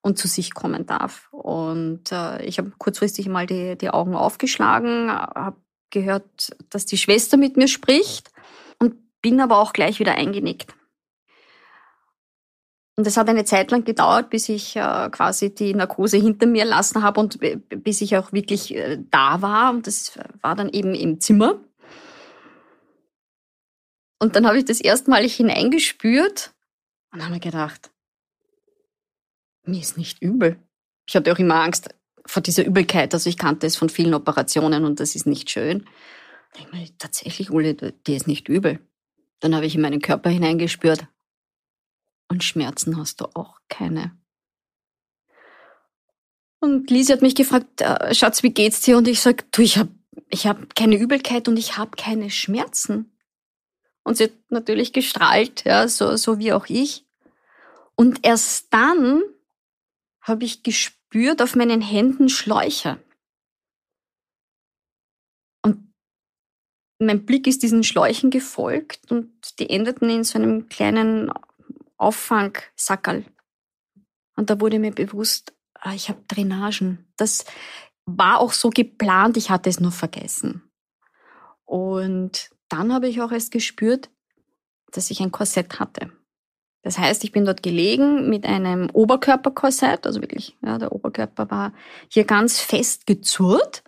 [0.01, 1.27] und zu sich kommen darf.
[1.31, 5.57] Und äh, ich habe kurzfristig mal die, die Augen aufgeschlagen, habe
[5.91, 8.31] gehört, dass die Schwester mit mir spricht
[8.79, 10.73] und bin aber auch gleich wieder eingenickt.
[12.97, 16.63] Und es hat eine Zeit lang gedauert, bis ich äh, quasi die Narkose hinter mir
[16.63, 17.39] lassen habe und
[17.69, 19.71] bis ich auch wirklich äh, da war.
[19.71, 21.59] Und das war dann eben im Zimmer.
[24.19, 26.53] Und dann habe ich das erstmalig hineingespürt
[27.11, 27.91] und habe mir gedacht,
[29.65, 30.57] mir ist nicht übel.
[31.05, 31.89] Ich hatte auch immer Angst,
[32.25, 33.13] vor dieser Übelkeit.
[33.13, 35.85] Also ich kannte es von vielen Operationen und das ist nicht schön.
[36.57, 38.79] Ich meine, tatsächlich, Uli, dir ist nicht übel.
[39.41, 41.07] Dann habe ich in meinen Körper hineingespürt.
[42.27, 44.17] Und Schmerzen hast du auch keine.
[46.59, 48.97] Und Lisi hat mich gefragt, äh, Schatz, wie geht's dir?
[48.97, 49.91] Und ich sag, du, ich habe
[50.29, 53.15] ich hab keine Übelkeit und ich habe keine Schmerzen.
[54.03, 57.05] Und sie hat natürlich gestrahlt, ja, so, so wie auch ich.
[57.95, 59.21] Und erst dann
[60.21, 62.99] habe ich gespürt, spürt auf meinen Händen Schläuche.
[65.61, 65.93] Und
[66.99, 71.31] mein Blick ist diesen Schläuchen gefolgt und die endeten in so einem kleinen
[71.97, 73.25] Auffangsackerl.
[74.35, 77.07] Und da wurde mir bewusst, ah, ich habe Drainagen.
[77.17, 77.45] Das
[78.05, 80.69] war auch so geplant, ich hatte es nur vergessen.
[81.63, 84.09] Und dann habe ich auch erst gespürt,
[84.91, 86.11] dass ich ein Korsett hatte.
[86.83, 91.73] Das heißt, ich bin dort gelegen mit einem Oberkörperkorsett, also wirklich, ja, der Oberkörper war
[92.09, 93.83] hier ganz fest gezurrt.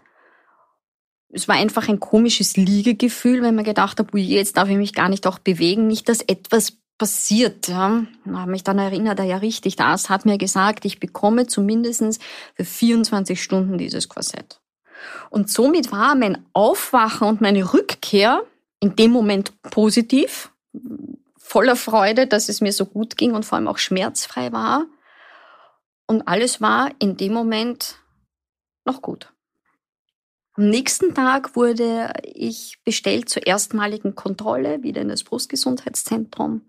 [1.30, 5.10] Es war einfach ein komisches Liegegefühl, wenn man gedacht hat, jetzt darf ich mich gar
[5.10, 7.68] nicht auch bewegen, nicht, dass etwas passiert.
[7.68, 8.06] Ja.
[8.26, 12.22] Ich mich dann erinnert, er ja richtig, das hat mir gesagt, ich bekomme zumindest
[12.56, 14.60] für 24 Stunden dieses Korsett.
[15.30, 18.43] Und somit war mein Aufwachen und meine Rückkehr
[18.80, 20.52] in dem Moment positiv,
[21.38, 24.86] voller Freude, dass es mir so gut ging und vor allem auch schmerzfrei war.
[26.08, 27.95] Und alles war in dem Moment
[28.86, 29.32] noch gut.
[30.54, 36.62] Am nächsten Tag wurde ich bestellt zur erstmaligen Kontrolle wieder in das Brustgesundheitszentrum.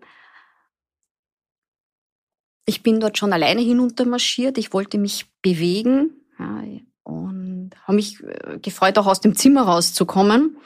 [2.68, 4.58] Ich bin dort schon alleine hinuntermarschiert.
[4.58, 6.62] Ich wollte mich bewegen ja,
[7.02, 10.58] und habe mich äh, gefreut, auch aus dem Zimmer rauszukommen.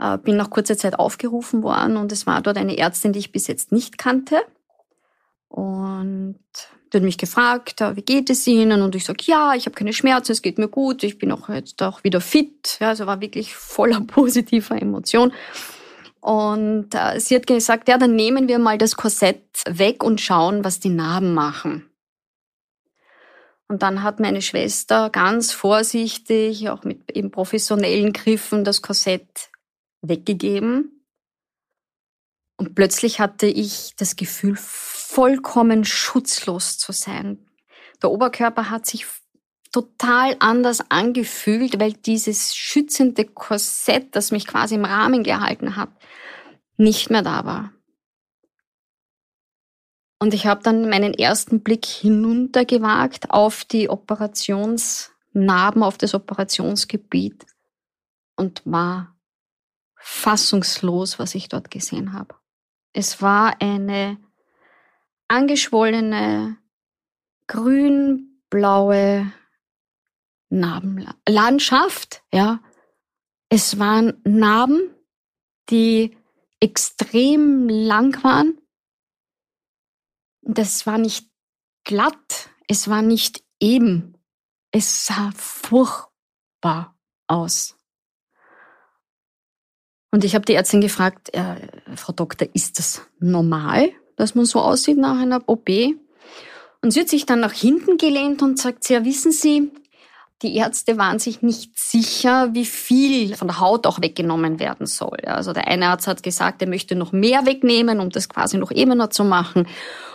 [0.00, 3.30] Äh, bin nach kurzer Zeit aufgerufen worden und es war dort eine Ärztin, die ich
[3.30, 4.42] bis jetzt nicht kannte.
[5.46, 6.40] Und
[6.92, 8.82] die hat mich gefragt, äh, wie geht es Ihnen?
[8.82, 11.48] Und ich sage, ja, ich habe keine Schmerzen, es geht mir gut, ich bin auch
[11.48, 12.78] jetzt auch wieder fit.
[12.80, 15.32] Ja, also war wirklich voller positiver Emotion.
[16.24, 20.64] Und äh, sie hat gesagt, ja, dann nehmen wir mal das Korsett weg und schauen,
[20.64, 21.90] was die Narben machen.
[23.68, 29.50] Und dann hat meine Schwester ganz vorsichtig, auch mit eben professionellen Griffen, das Korsett
[30.00, 31.06] weggegeben.
[32.56, 37.46] Und plötzlich hatte ich das Gefühl, vollkommen schutzlos zu sein.
[38.02, 39.04] Der Oberkörper hat sich
[39.74, 45.88] total anders angefühlt, weil dieses schützende Korsett, das mich quasi im Rahmen gehalten hat,
[46.76, 47.72] nicht mehr da war.
[50.20, 57.44] Und ich habe dann meinen ersten Blick hinuntergewagt auf die Operationsnarben, auf das Operationsgebiet
[58.36, 59.16] und war
[59.96, 62.36] fassungslos, was ich dort gesehen habe.
[62.92, 64.18] Es war eine
[65.26, 66.58] angeschwollene,
[67.48, 69.32] grün-blaue
[70.60, 72.60] Narbenlandschaft, ja.
[73.48, 74.94] Es waren Narben,
[75.70, 76.16] die
[76.60, 78.58] extrem lang waren.
[80.42, 81.28] Das war nicht
[81.84, 84.16] glatt, es war nicht eben.
[84.70, 86.96] Es sah furchtbar
[87.26, 87.76] aus.
[90.10, 91.56] Und ich habe die Ärztin gefragt, äh,
[91.96, 95.68] Frau Doktor, ist das normal, dass man so aussieht nach einer OP?
[96.82, 99.72] Und sie hat sich dann nach hinten gelehnt und sagt, ja, wissen Sie,
[100.42, 105.18] die Ärzte waren sich nicht sicher, wie viel von der Haut auch weggenommen werden soll.
[105.24, 108.70] Also der eine Arzt hat gesagt, er möchte noch mehr wegnehmen, um das quasi noch
[108.70, 109.66] ebener zu machen.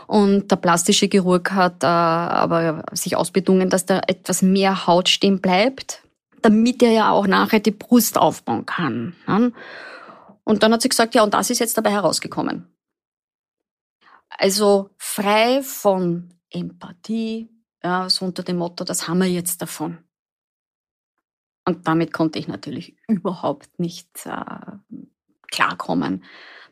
[0.08, 5.40] Und der plastische Chirurg hat äh, aber sich ausbedungen, dass da etwas mehr Haut stehen
[5.40, 6.04] bleibt,
[6.42, 9.16] damit er ja auch nachher die Brust aufbauen kann.
[10.44, 12.68] Und dann hat sie gesagt, ja, und das ist jetzt dabei herausgekommen.
[14.30, 17.50] Also frei von Empathie,
[17.84, 20.00] ja, so unter dem Motto, das haben wir jetzt davon.
[21.70, 24.72] Und damit konnte ich natürlich überhaupt nicht äh,
[25.52, 26.24] klarkommen.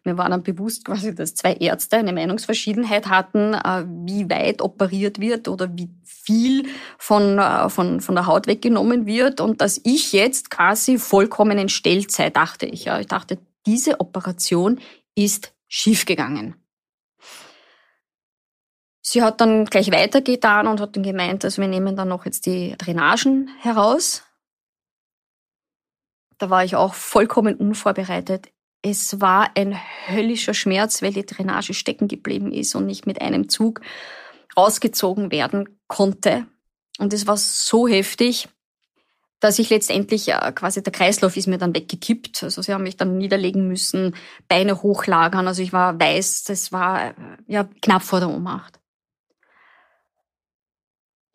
[0.03, 5.19] Mir war dann bewusst quasi, dass zwei Ärzte eine Meinungsverschiedenheit hatten, äh, wie weit operiert
[5.19, 6.67] wird oder wie viel
[6.97, 12.11] von, äh, von, von der Haut weggenommen wird und dass ich jetzt quasi vollkommen entstellt
[12.11, 12.85] sei, dachte ich.
[12.85, 12.99] Ja.
[12.99, 13.37] Ich dachte,
[13.67, 14.79] diese Operation
[15.13, 16.55] ist schiefgegangen.
[19.01, 22.47] Sie hat dann gleich weitergetan und hat dann gemeint, also wir nehmen dann noch jetzt
[22.47, 24.23] die Drainagen heraus
[26.37, 28.49] da war ich auch vollkommen unvorbereitet.
[28.81, 29.77] Es war ein
[30.07, 33.81] höllischer Schmerz, weil die Drainage stecken geblieben ist und nicht mit einem Zug
[34.55, 36.45] rausgezogen werden konnte.
[36.99, 38.49] Und es war so heftig,
[39.39, 42.43] dass ich letztendlich äh, quasi der Kreislauf ist mir dann weggekippt.
[42.43, 44.15] Also sie haben mich dann niederlegen müssen,
[44.47, 45.47] Beine hochlagern.
[45.47, 47.13] Also ich war weiß, das war äh,
[47.47, 48.79] ja knapp vor der Ohnmacht.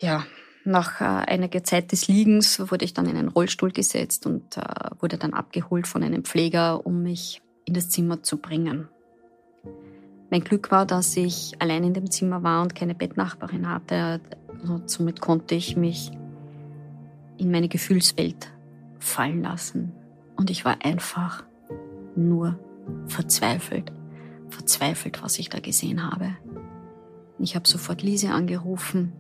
[0.01, 0.27] Ja,
[0.65, 4.63] nach äh, einiger Zeit des Liegens wurde ich dann in einen Rollstuhl gesetzt und äh,
[5.01, 8.89] wurde dann abgeholt von einem Pfleger, um mich in das Zimmer zu bringen.
[10.31, 14.21] Mein Glück war, dass ich allein in dem Zimmer war und keine Bettnachbarin hatte.
[14.61, 16.11] Also somit konnte ich mich
[17.39, 18.51] in meine Gefühlswelt
[18.99, 19.93] fallen lassen.
[20.37, 21.45] Und ich war einfach
[22.17, 22.59] nur
[23.07, 23.93] verzweifelt.
[24.49, 26.37] Verzweifelt, was ich da gesehen habe.
[27.39, 29.13] Ich habe sofort Lise angerufen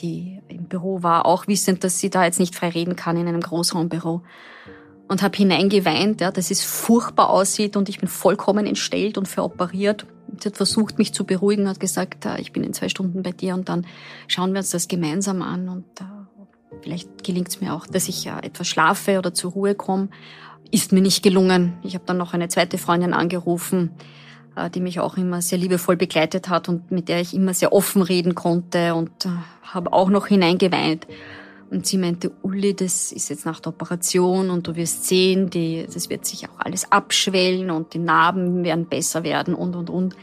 [0.00, 3.28] die im Büro war, auch wissend, dass sie da jetzt nicht frei reden kann in
[3.28, 4.22] einem Großraumbüro.
[5.08, 10.06] Und habe hineingeweint, ja, dass es furchtbar aussieht und ich bin vollkommen entstellt und veroperiert.
[10.38, 13.32] Sie hat versucht, mich zu beruhigen, hat gesagt, äh, ich bin in zwei Stunden bei
[13.32, 13.86] dir und dann
[14.26, 16.44] schauen wir uns das gemeinsam an und uh,
[16.82, 20.08] vielleicht gelingt es mir auch, dass ich uh, etwas schlafe oder zur Ruhe komme.
[20.70, 21.78] Ist mir nicht gelungen.
[21.82, 23.92] Ich habe dann noch eine zweite Freundin angerufen,
[24.56, 27.72] äh, die mich auch immer sehr liebevoll begleitet hat und mit der ich immer sehr
[27.72, 29.30] offen reden konnte und äh,
[29.74, 31.06] habe auch noch hineingeweint.
[31.70, 35.86] Und sie meinte, Uli, das ist jetzt nach der Operation und du wirst sehen, die,
[35.92, 40.16] das wird sich auch alles abschwellen und die Narben werden besser werden und, und, und.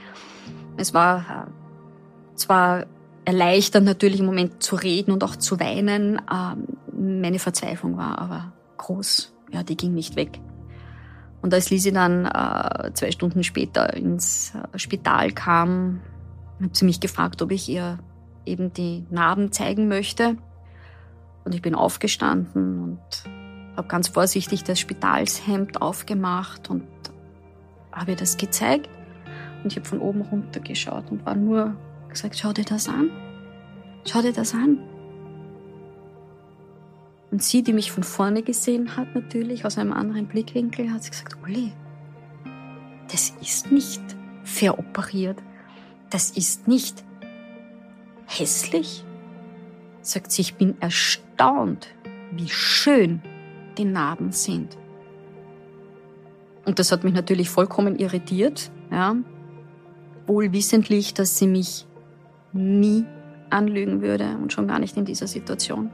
[0.76, 2.86] Es war äh, zwar
[3.26, 6.20] erleichternd natürlich im Moment zu reden und auch zu weinen.
[6.32, 9.34] Ähm, meine Verzweiflung war aber groß.
[9.52, 10.40] Ja, die ging nicht weg.
[11.42, 16.02] Und als Lisi dann äh, zwei Stunden später ins äh, Spital kam,
[16.60, 18.00] hat sie mich gefragt, ob ich ihr
[18.46, 20.38] eben die Narben zeigen möchte.
[21.44, 23.00] Und ich bin aufgestanden und
[23.76, 26.88] habe ganz vorsichtig das Spitalshemd aufgemacht und
[27.92, 28.90] habe ihr das gezeigt.
[29.64, 31.76] Und ich habe von oben runter geschaut und war nur
[32.10, 33.10] gesagt, schau dir das an.
[34.06, 34.80] Schau dir das an.
[37.32, 41.10] Und sie, die mich von vorne gesehen hat, natürlich aus einem anderen Blickwinkel, hat sie
[41.10, 41.74] gesagt, Uli,
[43.12, 44.02] das ist nicht
[44.44, 45.42] veroperiert.
[46.10, 47.04] Das ist nicht
[48.26, 49.04] hässlich.
[50.02, 51.88] Sagt sie, ich bin erstaunt,
[52.32, 53.22] wie schön
[53.78, 54.78] die Narben sind.
[56.66, 59.16] Und das hat mich natürlich vollkommen irritiert, ja.
[60.28, 61.86] Wohl wissentlich, dass sie mich
[62.52, 63.06] nie
[63.52, 65.92] anlügen würde und schon gar nicht in dieser Situation.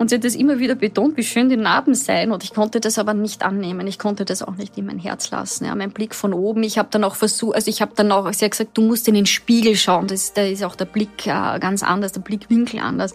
[0.00, 2.32] Und sie hat das immer wieder betont, wie schön die Narben seien.
[2.32, 3.86] Und ich konnte das aber nicht annehmen.
[3.86, 5.66] Ich konnte das auch nicht in mein Herz lassen.
[5.66, 6.62] Ja, mein Blick von oben.
[6.62, 9.08] Ich habe dann auch versucht, also ich habe dann auch, sie hat gesagt, du musst
[9.08, 10.06] in den Spiegel schauen.
[10.06, 13.12] Das, da ist auch der Blick äh, ganz anders, der Blickwinkel anders.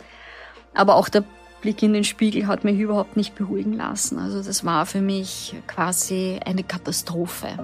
[0.75, 1.23] Aber auch der
[1.61, 4.19] Blick in den Spiegel hat mich überhaupt nicht beruhigen lassen.
[4.19, 7.57] Also das war für mich quasi eine Katastrophe.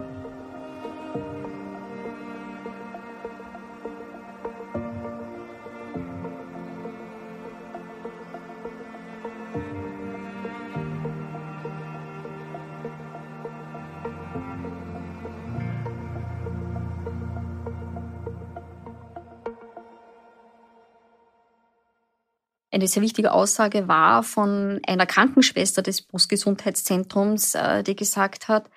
[22.72, 28.70] Eine sehr wichtige Aussage war von einer Krankenschwester des Brustgesundheitszentrums, äh, die gesagt hat,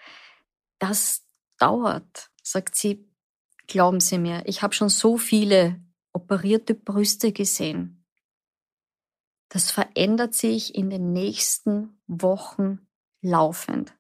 [0.81, 1.25] das
[1.59, 3.09] dauert, sagt sie,
[3.69, 5.81] glauben Sie mir, ich habe schon so viele
[6.13, 8.05] operierte Brüste gesehen.
[9.49, 12.81] Das verändert sich in den nächsten Wochen
[13.21, 13.95] laufend.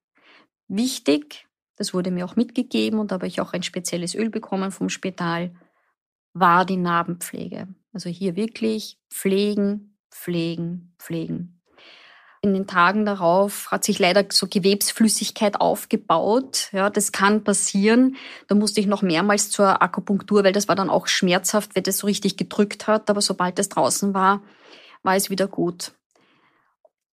[0.66, 4.72] Wichtig, das wurde mir auch mitgegeben und da habe ich auch ein spezielles Öl bekommen
[4.72, 5.54] vom Spital,
[6.32, 7.68] war die Narbenpflege.
[7.94, 11.62] Also hier wirklich pflegen, pflegen, pflegen.
[12.42, 16.68] In den Tagen darauf hat sich leider so Gewebsflüssigkeit aufgebaut.
[16.72, 18.16] Ja, das kann passieren.
[18.48, 21.98] Da musste ich noch mehrmals zur Akupunktur, weil das war dann auch schmerzhaft, wenn das
[21.98, 23.08] so richtig gedrückt hat.
[23.08, 24.42] Aber sobald das draußen war,
[25.02, 25.92] war es wieder gut.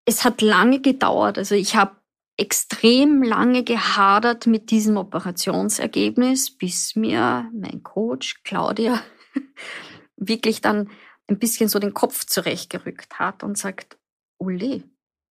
[0.04, 1.38] Es hat lange gedauert.
[1.38, 1.96] Also ich habe
[2.38, 9.00] extrem lange gehadert mit diesem Operationsergebnis, bis mir mein Coach Claudia
[10.22, 10.90] wirklich dann
[11.28, 13.98] ein bisschen so den Kopf zurechtgerückt hat und sagt,
[14.38, 14.84] Uli,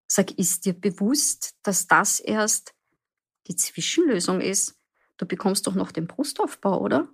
[0.06, 2.74] sag, ist dir bewusst, dass das erst
[3.46, 4.76] die Zwischenlösung ist?
[5.16, 7.08] Du bekommst doch noch den Brustaufbau, oder?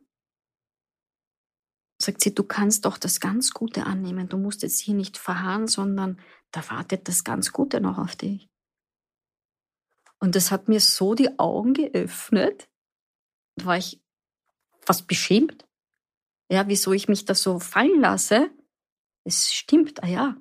[2.01, 4.29] Sagt sie, du kannst doch das ganz Gute annehmen.
[4.29, 6.21] Du musst jetzt hier nicht verharren, sondern
[6.51, 8.49] da wartet das ganz Gute noch auf dich.
[10.19, 12.69] Und das hat mir so die Augen geöffnet.
[13.57, 14.01] Da war ich
[14.81, 15.66] fast beschämt
[16.51, 18.51] ja, wieso ich mich da so fallen lasse,
[19.25, 20.37] es stimmt, ah ja,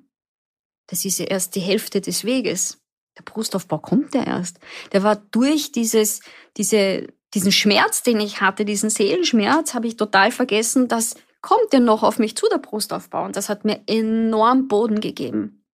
[0.86, 2.80] das ist ja erst die Hälfte des Weges.
[3.18, 4.60] Der Brustaufbau kommt ja erst.
[4.92, 6.20] Der war durch dieses,
[6.56, 11.80] diese, diesen Schmerz, den ich hatte, diesen Seelenschmerz, habe ich total vergessen, das kommt ja
[11.80, 13.24] noch auf mich zu, der Brustaufbau.
[13.24, 15.64] Und das hat mir enorm Boden gegeben.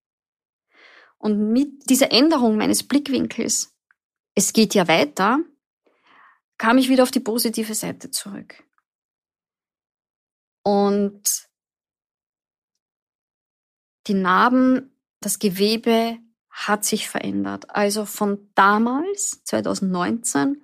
[1.18, 3.74] Und mit dieser Änderung meines Blickwinkels,
[4.34, 5.40] es geht ja weiter,
[6.58, 8.62] kam ich wieder auf die positive Seite zurück.
[10.62, 11.48] Und
[14.06, 16.18] die Narben, das Gewebe
[16.50, 17.70] hat sich verändert.
[17.70, 20.62] Also von damals, 2019,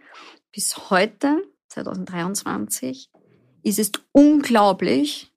[0.52, 3.10] bis heute, 2023,
[3.62, 5.32] ist es unglaublich,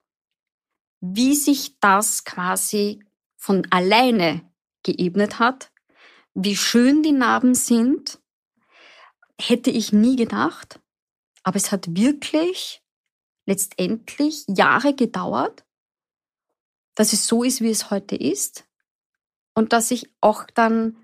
[0.99, 3.03] wie sich das quasi
[3.37, 4.49] von alleine
[4.83, 5.71] geebnet hat,
[6.33, 8.19] wie schön die Narben sind,
[9.39, 10.79] hätte ich nie gedacht.
[11.43, 12.83] Aber es hat wirklich
[13.45, 15.65] letztendlich Jahre gedauert,
[16.95, 18.67] dass es so ist, wie es heute ist.
[19.53, 20.97] Und dass ich auch dann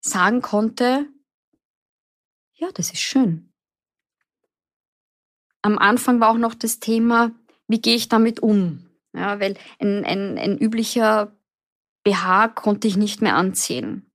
[0.00, 1.08] sagen konnte,
[2.54, 3.52] ja, das ist schön.
[5.62, 7.32] Am Anfang war auch noch das Thema,
[7.68, 8.90] wie gehe ich damit um?
[9.14, 11.36] Ja, weil ein, ein, ein üblicher
[12.02, 14.11] BH konnte ich nicht mehr anziehen.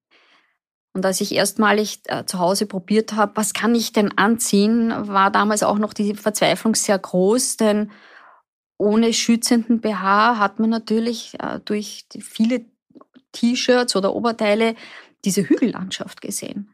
[0.98, 5.30] Und als ich erstmalig äh, zu Hause probiert habe, was kann ich denn anziehen, war
[5.30, 7.92] damals auch noch die Verzweiflung sehr groß, denn
[8.80, 12.66] ohne schützenden BH hat man natürlich äh, durch viele
[13.32, 14.74] T-Shirts oder Oberteile
[15.24, 16.74] diese Hügellandschaft gesehen.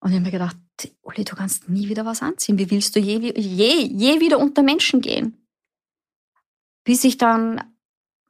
[0.00, 0.56] Und ich habe mir gedacht,
[1.02, 2.58] Uli, du kannst nie wieder was anziehen.
[2.58, 5.46] Wie willst du je, je, je wieder unter Menschen gehen?
[6.82, 7.62] Bis ich dann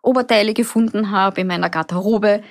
[0.02, 2.42] Oberteile gefunden habe in meiner Garderobe,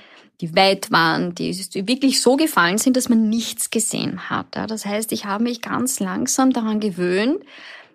[0.42, 1.54] die weit waren, die
[1.88, 4.48] wirklich so gefallen sind, dass man nichts gesehen hat.
[4.52, 7.44] Das heißt, ich habe mich ganz langsam daran gewöhnt,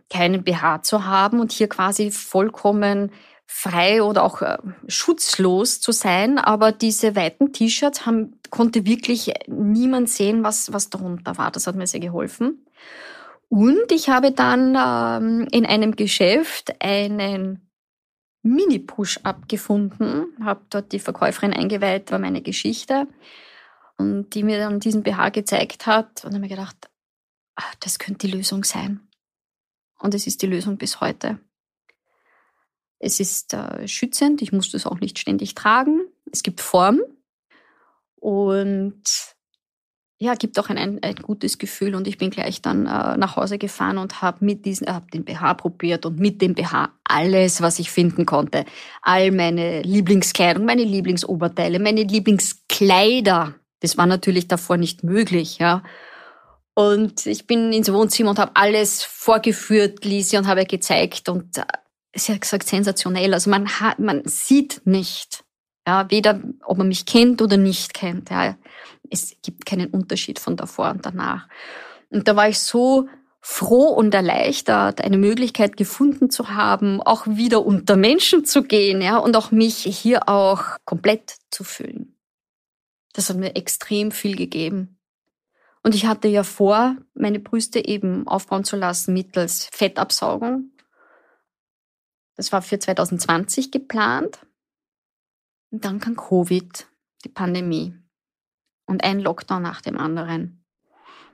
[0.09, 3.12] keinen BH zu haben und hier quasi vollkommen
[3.47, 6.38] frei oder auch äh, schutzlos zu sein.
[6.38, 11.51] Aber diese weiten T-Shirts haben, konnte wirklich niemand sehen, was, was darunter war.
[11.51, 12.64] Das hat mir sehr geholfen.
[13.49, 17.69] Und ich habe dann ähm, in einem Geschäft einen
[18.43, 23.07] Mini-Push-Up gefunden, habe dort die Verkäuferin eingeweiht, war meine Geschichte
[23.99, 26.91] und die mir dann diesen BH gezeigt hat und habe mir gedacht,
[27.55, 29.07] ach, das könnte die Lösung sein.
[29.99, 31.38] Und es ist die Lösung bis heute.
[32.99, 36.01] Es ist äh, schützend, ich muss das auch nicht ständig tragen.
[36.32, 37.01] Es gibt Form
[38.16, 39.03] und
[40.22, 43.56] ja, gibt auch ein, ein, gutes Gefühl und ich bin gleich dann äh, nach Hause
[43.56, 47.62] gefahren und habe mit diesen, äh, hab den BH probiert und mit dem BH alles,
[47.62, 48.66] was ich finden konnte.
[49.00, 53.54] All meine Lieblingskleidung, meine Lieblingsoberteile, meine Lieblingskleider.
[53.80, 55.82] Das war natürlich davor nicht möglich, ja.
[56.74, 61.64] Und ich bin ins Wohnzimmer und habe alles vorgeführt, Lisi, und habe gezeigt und äh,
[62.14, 63.32] sie hat gesagt, sensationell.
[63.32, 65.44] Also man hat, man sieht nicht,
[65.86, 68.56] ja, weder ob man mich kennt oder nicht kennt, ja
[69.09, 71.48] es gibt keinen Unterschied von davor und danach.
[72.11, 73.09] Und da war ich so
[73.40, 79.16] froh und erleichtert, eine Möglichkeit gefunden zu haben, auch wieder unter Menschen zu gehen, ja,
[79.16, 82.16] und auch mich hier auch komplett zu fühlen.
[83.14, 84.98] Das hat mir extrem viel gegeben.
[85.82, 90.70] Und ich hatte ja vor, meine Brüste eben aufbauen zu lassen mittels Fettabsaugung.
[92.36, 94.38] Das war für 2020 geplant.
[95.70, 96.86] Und dann kam Covid,
[97.24, 97.99] die Pandemie
[98.91, 100.64] und ein Lockdown nach dem anderen.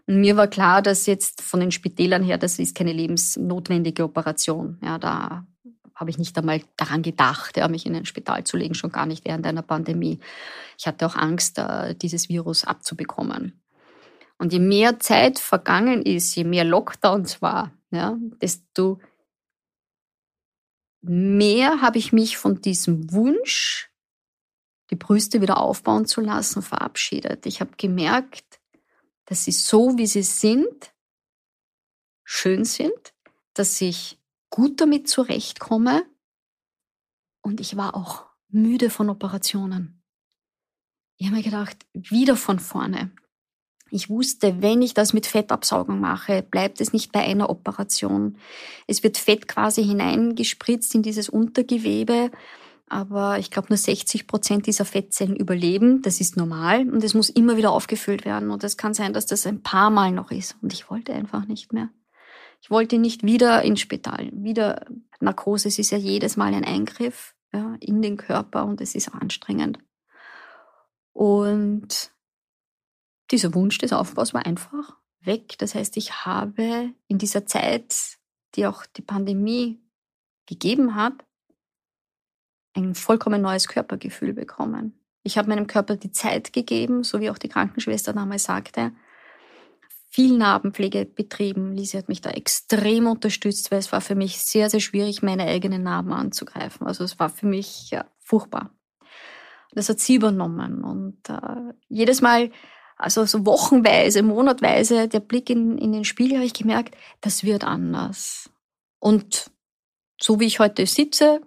[0.06, 4.78] Und mir war klar, dass jetzt von den Spitälern her, das ist keine lebensnotwendige Operation.
[4.82, 5.46] Ja, da
[5.94, 9.06] habe ich nicht einmal daran gedacht, ja, mich in ein Spital zu legen, schon gar
[9.06, 10.20] nicht während einer Pandemie.
[10.78, 13.60] Ich hatte auch Angst, äh, dieses Virus abzubekommen.
[14.38, 19.00] Und je mehr Zeit vergangen ist, je mehr Lockdowns war, ja, desto
[21.00, 23.90] mehr habe ich mich von diesem Wunsch
[24.90, 27.46] die Brüste wieder aufbauen zu lassen, verabschiedet.
[27.46, 28.60] Ich habe gemerkt,
[29.24, 30.94] dass sie so, wie sie sind,
[32.24, 33.14] schön sind,
[33.54, 34.18] dass ich
[34.50, 36.04] gut damit zurechtkomme
[37.42, 40.02] und ich war auch müde von Operationen.
[41.16, 43.10] Ich habe mir gedacht, wieder von vorne.
[43.90, 48.36] Ich wusste, wenn ich das mit Fettabsaugung mache, bleibt es nicht bei einer Operation.
[48.86, 52.30] Es wird Fett quasi hineingespritzt in dieses Untergewebe
[52.88, 56.02] aber ich glaube, nur 60 Prozent dieser Fettzellen überleben.
[56.02, 58.50] Das ist normal und es muss immer wieder aufgefüllt werden.
[58.50, 60.56] Und es kann sein, dass das ein paar Mal noch ist.
[60.62, 61.90] Und ich wollte einfach nicht mehr.
[62.62, 64.30] Ich wollte nicht wieder ins Spital.
[64.32, 64.86] Wieder
[65.20, 65.68] Narkose.
[65.68, 69.78] Es ist ja jedes Mal ein Eingriff ja, in den Körper und es ist anstrengend.
[71.12, 72.12] Und
[73.32, 75.58] dieser Wunsch des Aufbaus war einfach weg.
[75.58, 78.18] Das heißt, ich habe in dieser Zeit,
[78.54, 79.80] die auch die Pandemie
[80.46, 81.14] gegeben hat,
[82.76, 84.98] ein vollkommen neues Körpergefühl bekommen.
[85.22, 88.92] Ich habe meinem Körper die Zeit gegeben, so wie auch die Krankenschwester damals sagte,
[90.08, 91.72] viel Narbenpflege betrieben.
[91.72, 95.44] Lise hat mich da extrem unterstützt, weil es war für mich sehr, sehr schwierig, meine
[95.44, 96.86] eigenen Narben anzugreifen.
[96.86, 98.70] Also es war für mich ja, furchtbar.
[99.72, 102.50] Das hat sie übernommen und äh, jedes Mal,
[102.96, 107.64] also so wochenweise, monatweise, der Blick in, in den Spiegel, habe ich gemerkt, das wird
[107.64, 108.48] anders.
[108.98, 109.50] Und
[110.18, 111.42] so wie ich heute sitze,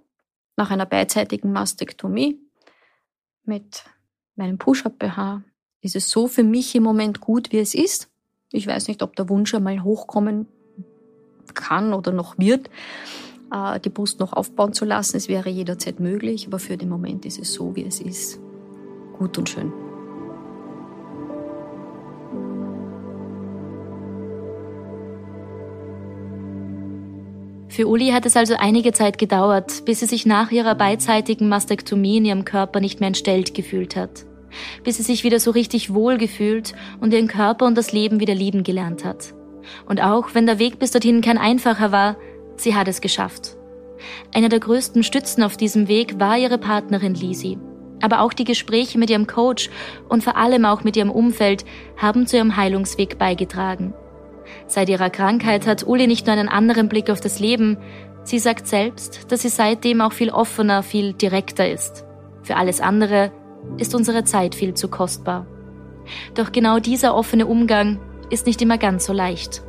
[0.59, 2.37] nach einer beidseitigen Mastektomie
[3.45, 3.85] mit
[4.35, 5.41] meinem Push-Up-BH
[5.81, 8.09] ist es so für mich im Moment gut, wie es ist.
[8.51, 10.47] Ich weiß nicht, ob der Wunsch einmal hochkommen
[11.53, 12.69] kann oder noch wird,
[13.53, 15.15] äh, die Brust noch aufbauen zu lassen.
[15.15, 18.39] Es wäre jederzeit möglich, aber für den Moment ist es so, wie es ist.
[19.17, 19.88] Gut und schön.
[27.69, 32.17] Für Uli hat es also einige Zeit gedauert, bis sie sich nach ihrer beidseitigen Mastektomie
[32.17, 34.25] in ihrem Körper nicht mehr entstellt gefühlt hat.
[34.83, 38.33] Bis sie sich wieder so richtig wohl gefühlt und ihren Körper und das Leben wieder
[38.33, 39.35] lieben gelernt hat.
[39.85, 42.17] Und auch wenn der Weg bis dorthin kein einfacher war,
[42.55, 43.55] sie hat es geschafft.
[44.33, 47.59] Einer der größten Stützen auf diesem Weg war ihre Partnerin Lisi.
[48.01, 49.69] Aber auch die Gespräche mit ihrem Coach
[50.07, 51.65] und vor allem auch mit ihrem Umfeld
[51.97, 53.93] haben zu ihrem Heilungsweg beigetragen.
[54.67, 57.77] Seit ihrer Krankheit hat Uli nicht nur einen anderen Blick auf das Leben,
[58.23, 62.05] sie sagt selbst, dass sie seitdem auch viel offener, viel direkter ist.
[62.43, 63.31] Für alles andere
[63.77, 65.45] ist unsere Zeit viel zu kostbar.
[66.35, 69.63] Doch genau dieser offene Umgang ist nicht immer ganz so leicht.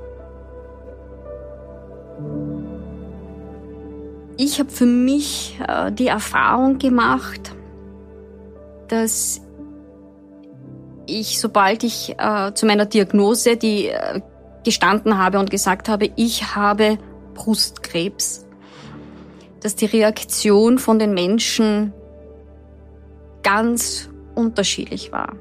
[4.37, 7.53] Ich habe für mich äh, die Erfahrung gemacht,
[8.89, 9.43] dass
[11.07, 14.21] ich, sobald ich äh, zu meiner Diagnose, die äh,
[14.65, 16.99] gestanden habe und gesagt habe, ich habe
[17.35, 18.47] Brustkrebs,
[19.61, 21.93] dass die Reaktion von den Menschen
[23.43, 25.37] ganz unterschiedlich war.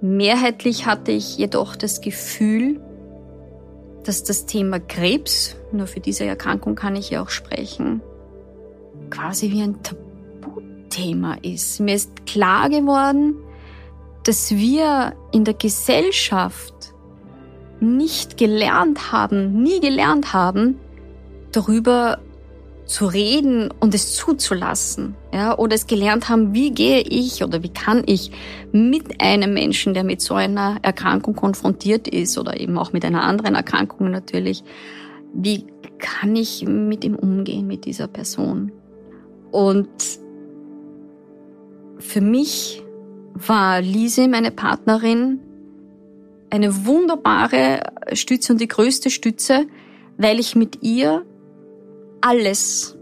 [0.00, 2.80] Mehrheitlich hatte ich jedoch das Gefühl,
[4.04, 8.00] dass das Thema Krebs, nur für diese Erkrankung kann ich ja auch sprechen,
[9.10, 11.80] quasi wie ein Tabuthema ist.
[11.80, 13.36] Mir ist klar geworden,
[14.24, 16.74] dass wir in der Gesellschaft
[17.80, 20.76] nicht gelernt haben, nie gelernt haben,
[21.52, 22.18] darüber
[22.90, 27.68] zu reden und es zuzulassen, ja, oder es gelernt haben, wie gehe ich oder wie
[27.68, 28.32] kann ich
[28.72, 33.22] mit einem Menschen, der mit so einer Erkrankung konfrontiert ist oder eben auch mit einer
[33.22, 34.64] anderen Erkrankung natürlich,
[35.32, 35.66] wie
[35.98, 38.72] kann ich mit ihm umgehen, mit dieser Person?
[39.52, 39.88] Und
[41.98, 42.82] für mich
[43.34, 45.38] war Lise, meine Partnerin,
[46.50, 49.66] eine wunderbare Stütze und die größte Stütze,
[50.16, 51.24] weil ich mit ihr
[52.20, 52.96] alles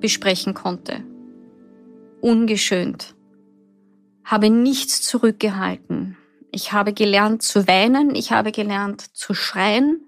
[0.00, 1.04] besprechen konnte.
[2.20, 3.14] Ungeschönt.
[4.24, 6.16] Habe nichts zurückgehalten.
[6.50, 10.06] Ich habe gelernt zu weinen, ich habe gelernt zu schreien,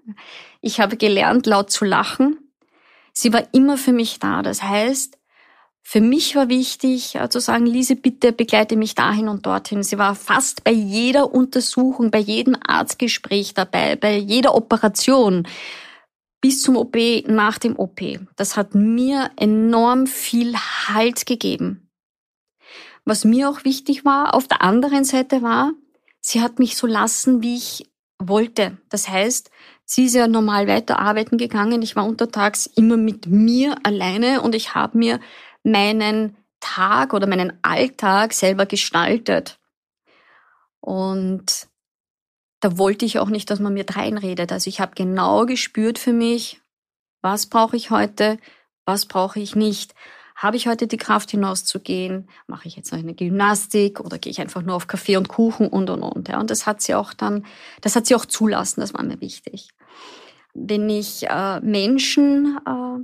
[0.61, 2.37] ich habe gelernt laut zu lachen.
[3.11, 4.43] Sie war immer für mich da.
[4.43, 5.16] Das heißt,
[5.89, 9.83] für mich war wichtig äh, zu sagen, Lise, bitte begleite mich dahin und dorthin.
[9.83, 15.47] Sie war fast bei jeder Untersuchung, bei jedem Arztgespräch dabei, bei jeder Operation
[16.41, 18.01] bis zum OP, nach dem OP.
[18.35, 21.89] Das hat mir enorm viel Halt gegeben.
[23.05, 25.71] Was mir auch wichtig war, auf der anderen Seite war,
[26.19, 28.77] sie hat mich so lassen, wie ich wollte.
[28.89, 29.51] Das heißt,
[29.85, 31.81] sie ist ja normal weiter arbeiten gegangen.
[31.81, 35.21] Ich war untertags immer mit mir alleine und ich habe mir
[35.71, 39.59] meinen Tag oder meinen Alltag selber gestaltet.
[40.79, 41.67] Und
[42.61, 44.51] da wollte ich auch nicht, dass man mir dreinredet.
[44.51, 46.61] Also ich habe genau gespürt für mich,
[47.21, 48.39] was brauche ich heute,
[48.85, 49.93] was brauche ich nicht.
[50.35, 52.29] Habe ich heute die Kraft hinauszugehen?
[52.45, 55.67] Mache ich jetzt noch eine Gymnastik oder gehe ich einfach nur auf Kaffee und Kuchen
[55.67, 56.29] und und und.
[56.29, 57.45] Ja, und das hat sie auch dann,
[57.81, 59.69] das hat sie auch zulassen, das war mir wichtig.
[60.53, 63.03] Wenn ich äh, Menschen äh,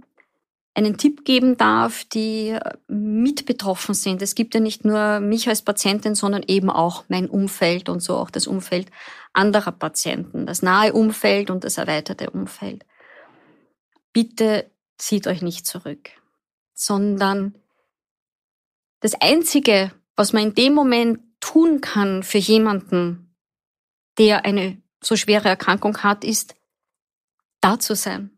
[0.75, 4.21] einen Tipp geben darf, die äh, mit betroffen sind.
[4.21, 8.17] Es gibt ja nicht nur mich als Patientin, sondern eben auch mein Umfeld und so
[8.17, 8.89] auch das Umfeld
[9.33, 12.85] anderer Patienten, das nahe Umfeld und das erweiterte Umfeld.
[14.13, 16.09] Bitte zieht euch nicht zurück,
[16.73, 17.55] sondern
[18.99, 23.35] das Einzige, was man in dem Moment tun kann für jemanden,
[24.17, 26.55] der eine so schwere Erkrankung hat, ist,
[27.59, 28.32] da zu sein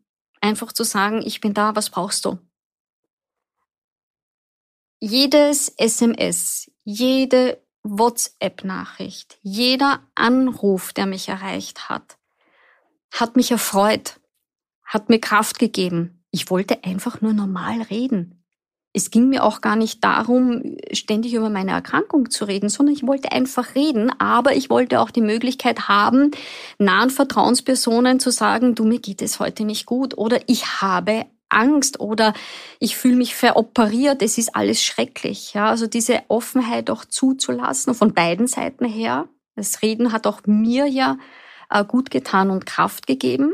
[0.46, 2.38] Einfach zu sagen, ich bin da, was brauchst du?
[5.00, 12.20] Jedes SMS, jede WhatsApp-Nachricht, jeder Anruf, der mich erreicht hat,
[13.12, 14.20] hat mich erfreut,
[14.84, 16.24] hat mir Kraft gegeben.
[16.30, 18.35] Ich wollte einfach nur normal reden
[18.96, 23.06] es ging mir auch gar nicht darum, ständig über meine Erkrankung zu reden, sondern ich
[23.06, 26.32] wollte einfach reden, aber ich wollte auch die Möglichkeit haben,
[26.78, 32.00] nahen Vertrauenspersonen zu sagen, du, mir geht es heute nicht gut oder ich habe Angst
[32.00, 32.34] oder
[32.80, 35.54] ich fühle mich veroperiert, es ist alles schrecklich.
[35.54, 39.28] Ja, also diese Offenheit auch zuzulassen von beiden Seiten her.
[39.58, 41.18] Das Reden hat auch mir ja
[41.70, 43.54] äh, gut getan und Kraft gegeben.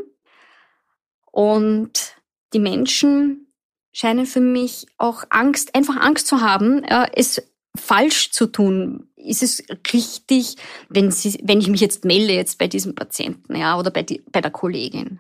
[1.32, 2.16] Und
[2.54, 3.51] die Menschen,
[3.92, 7.42] scheinen für mich auch Angst, einfach Angst zu haben, äh, es
[7.76, 9.08] falsch zu tun.
[9.16, 9.64] Ist es
[9.94, 10.56] richtig,
[10.90, 14.24] wenn, sie, wenn ich mich jetzt melde jetzt bei diesem Patienten ja, oder bei, die,
[14.32, 15.20] bei der Kollegin?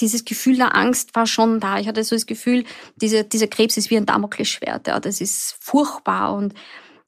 [0.00, 1.78] Dieses Gefühl der Angst war schon da.
[1.78, 2.64] Ich hatte so das Gefühl,
[2.96, 4.88] diese, dieser Krebs ist wie ein Damoklesschwert.
[4.88, 6.54] Ja, das ist furchtbar und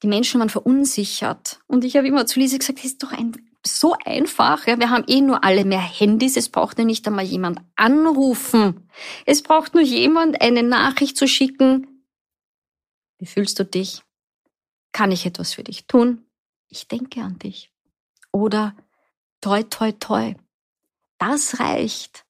[0.02, 1.60] die Menschen waren verunsichert.
[1.66, 3.32] Und ich habe immer zu Lise gesagt, das ist doch ein
[3.66, 4.66] so einfach.
[4.66, 6.36] Ja, wir haben eh nur alle mehr Handys.
[6.36, 8.88] Es braucht ja nicht einmal jemand anrufen.
[9.26, 12.04] Es braucht nur jemand, eine Nachricht zu schicken.
[13.18, 14.02] Wie fühlst du dich?
[14.92, 16.26] Kann ich etwas für dich tun?
[16.68, 17.72] Ich denke an dich.
[18.32, 18.74] Oder
[19.40, 20.34] toi, toi, toi.
[21.18, 22.24] Das reicht.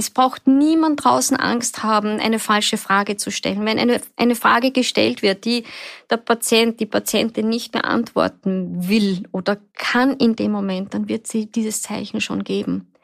[0.00, 3.66] Es braucht niemand draußen Angst haben, eine falsche Frage zu stellen.
[3.66, 5.64] Wenn eine, eine Frage gestellt wird, die
[6.08, 11.52] der Patient, die Patientin nicht beantworten will oder kann in dem Moment, dann wird sie
[11.52, 12.94] dieses Zeichen schon geben.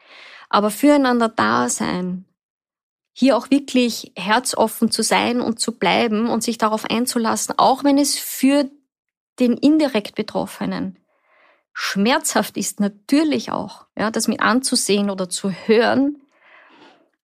[0.49, 2.25] Aber füreinander da sein,
[3.13, 7.99] hier auch wirklich herzoffen zu sein und zu bleiben und sich darauf einzulassen, auch wenn
[7.99, 8.71] es für
[9.37, 10.97] den indirekt Betroffenen
[11.73, 16.17] schmerzhaft ist, natürlich auch, ja, das mit anzusehen oder zu hören,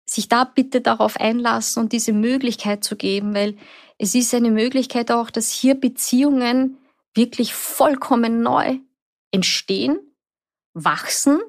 [0.04, 3.56] sich da bitte darauf einlassen und diese Möglichkeit zu geben, weil
[3.98, 6.78] es ist eine Möglichkeit auch, dass hier Beziehungen
[7.14, 8.78] wirklich vollkommen neu
[9.30, 9.98] entstehen,
[10.74, 11.40] wachsen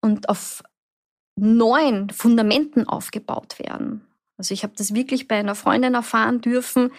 [0.00, 0.62] und auf
[1.36, 4.06] neuen Fundamenten aufgebaut werden.
[4.36, 6.90] Also ich habe das wirklich bei einer Freundin erfahren dürfen,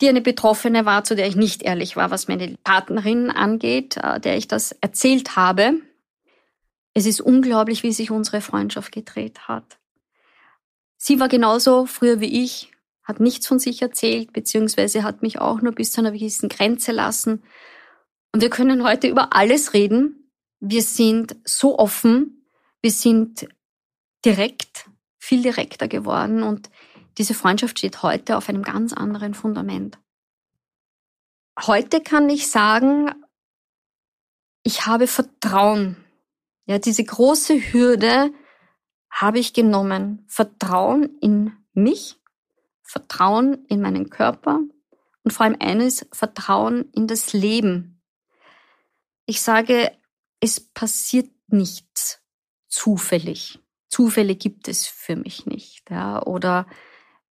[0.00, 4.20] die eine Betroffene war, zu der ich nicht ehrlich war, was meine Partnerin angeht, äh,
[4.20, 5.74] der ich das erzählt habe.
[6.94, 9.78] Es ist unglaublich, wie sich unsere Freundschaft gedreht hat.
[10.96, 12.72] Sie war genauso früher wie ich,
[13.04, 16.92] hat nichts von sich erzählt, beziehungsweise hat mich auch nur bis zu einer gewissen Grenze
[16.92, 17.42] lassen.
[18.32, 20.30] Und wir können heute über alles reden.
[20.60, 22.44] Wir sind so offen,
[22.82, 23.48] wir sind
[24.24, 26.70] direkt, viel direkter geworden und
[27.16, 29.98] diese Freundschaft steht heute auf einem ganz anderen Fundament.
[31.60, 33.12] Heute kann ich sagen,
[34.62, 35.96] ich habe Vertrauen.
[36.68, 38.30] Ja, diese große Hürde
[39.10, 40.22] habe ich genommen.
[40.28, 42.16] Vertrauen in mich,
[42.82, 44.60] Vertrauen in meinen Körper
[45.24, 48.02] und vor allem eines, Vertrauen in das Leben.
[49.24, 49.90] Ich sage,
[50.40, 52.20] es passiert nichts
[52.68, 53.60] zufällig.
[53.88, 55.88] Zufälle gibt es für mich nicht.
[55.88, 56.22] Ja.
[56.22, 56.66] Oder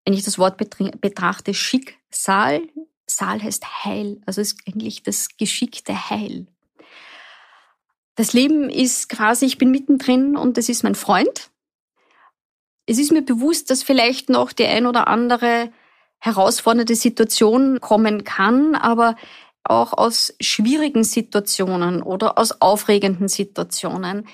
[0.04, 2.68] wenn ich das Wort betrachte, Schicksal,
[3.06, 6.48] Saal heißt Heil, also ist eigentlich das geschickte Heil.
[8.18, 11.52] Das Leben ist quasi, ich bin mittendrin und das ist mein Freund.
[12.88, 15.72] Es ist mir bewusst, dass vielleicht noch die ein oder andere
[16.18, 19.16] herausfordernde Situation kommen kann, aber
[19.64, 24.28] auch aus schwierigen Situationen oder aus aufregenden Situationen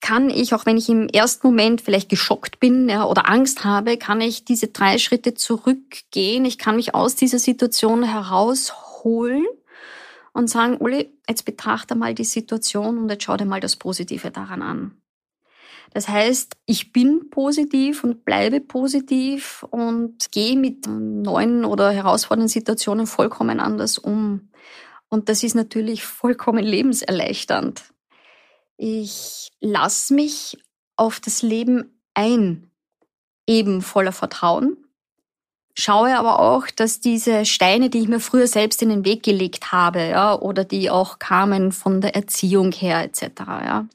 [0.00, 3.96] kann ich, auch wenn ich im ersten Moment vielleicht geschockt bin ja, oder Angst habe,
[3.96, 6.44] kann ich diese drei Schritte zurückgehen.
[6.44, 9.44] Ich kann mich aus dieser Situation herausholen
[10.32, 14.30] und sagen, Uli, jetzt betrachte mal die Situation und jetzt schau dir mal das Positive
[14.30, 15.02] daran an.
[15.94, 23.06] Das heißt, ich bin positiv und bleibe positiv und gehe mit neuen oder herausfordernden Situationen
[23.06, 24.50] vollkommen anders um.
[25.08, 27.84] Und das ist natürlich vollkommen lebenserleichternd.
[28.76, 30.58] Ich lasse mich
[30.96, 32.70] auf das Leben ein,
[33.46, 34.76] eben voller Vertrauen.
[35.74, 39.70] Schaue aber auch, dass diese Steine, die ich mir früher selbst in den Weg gelegt
[39.70, 43.86] habe, ja, oder die auch kamen von der Erziehung her etc., ja,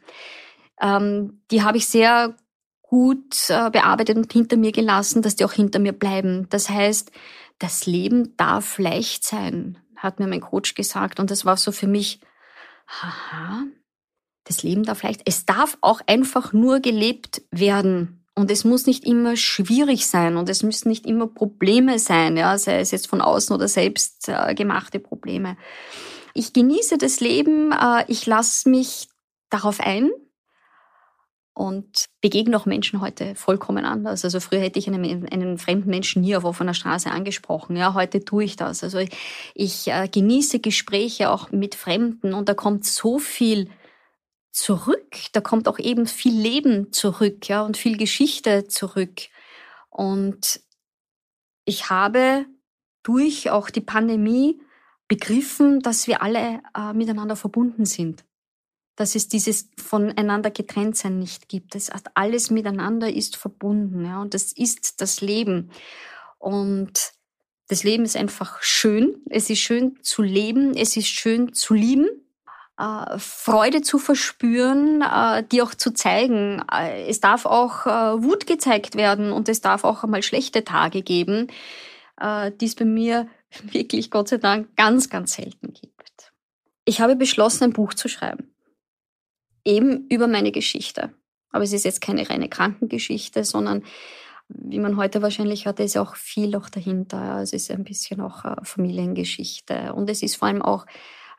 [0.81, 2.35] ähm, die habe ich sehr
[2.81, 6.47] gut äh, bearbeitet und hinter mir gelassen, dass die auch hinter mir bleiben.
[6.49, 7.11] Das heißt,
[7.57, 11.19] das Leben darf leicht sein, hat mir mein Coach gesagt.
[11.19, 12.19] Und das war so für mich,
[12.87, 13.63] haha,
[14.43, 15.21] das Leben darf leicht.
[15.25, 18.22] Es darf auch einfach nur gelebt werden.
[18.35, 22.57] Und es muss nicht immer schwierig sein und es müssen nicht immer Probleme sein, ja,
[22.57, 25.55] sei es jetzt von außen oder selbst äh, gemachte Probleme.
[26.33, 29.07] Ich genieße das Leben, äh, ich lasse mich
[29.51, 30.09] darauf ein
[31.53, 34.25] und begegne auch Menschen heute vollkommen anders.
[34.25, 37.75] Also früher hätte ich einen, einen fremden Menschen nie auf offener Straße angesprochen.
[37.75, 38.83] Ja, heute tue ich das.
[38.83, 39.11] Also ich,
[39.53, 43.69] ich äh, genieße Gespräche auch mit Fremden und da kommt so viel
[44.53, 45.17] zurück.
[45.33, 49.23] Da kommt auch eben viel Leben zurück, ja, und viel Geschichte zurück.
[49.89, 50.61] Und
[51.65, 52.45] ich habe
[53.01, 54.61] durch auch die Pandemie
[55.07, 58.23] begriffen, dass wir alle äh, miteinander verbunden sind.
[58.95, 61.75] Dass es dieses voneinander getrennt sein nicht gibt.
[61.75, 65.71] Das heißt, alles miteinander ist verbunden, ja, und das ist das Leben.
[66.37, 67.13] Und
[67.67, 69.23] das Leben ist einfach schön.
[69.29, 70.75] Es ist schön zu leben.
[70.75, 72.22] Es ist schön zu lieben
[72.75, 76.63] Freude zu verspüren, äh, die auch zu zeigen.
[76.71, 81.03] Äh, es darf auch äh, Wut gezeigt werden und es darf auch einmal schlechte Tage
[81.03, 81.47] geben,
[82.19, 83.27] äh, die es bei mir
[83.63, 86.33] wirklich Gott sei Dank ganz, ganz selten gibt.
[86.85, 88.53] Ich habe beschlossen, ein Buch zu schreiben.
[89.63, 91.13] Eben über meine Geschichte.
[91.51, 93.83] Aber es ist jetzt keine reine Krankengeschichte, sondern
[94.49, 97.39] wie man heute wahrscheinlich hört, ist auch viel auch dahinter.
[97.41, 99.93] Es ist ein bisschen auch äh, Familiengeschichte.
[99.93, 100.85] Und es ist vor allem auch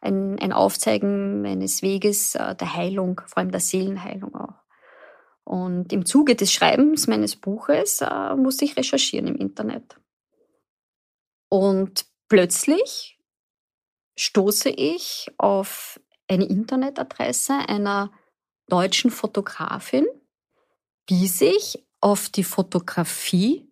[0.04, 4.54] ein, ein Aufzeigen eines Weges äh, der Heilung, vor allem der Seelenheilung auch.
[5.44, 9.98] Und im Zuge des Schreibens meines Buches äh, musste ich recherchieren im Internet.
[11.48, 13.18] Und plötzlich
[14.16, 18.12] stoße ich auf eine Internetadresse einer
[18.68, 20.06] deutschen Fotografin,
[21.08, 23.70] die sich auf die Fotografie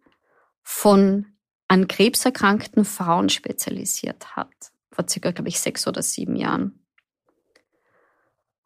[0.63, 1.27] von
[1.69, 6.79] an Krebs erkrankten Frauen spezialisiert hat vor circa, glaube ich, sechs oder sieben Jahren.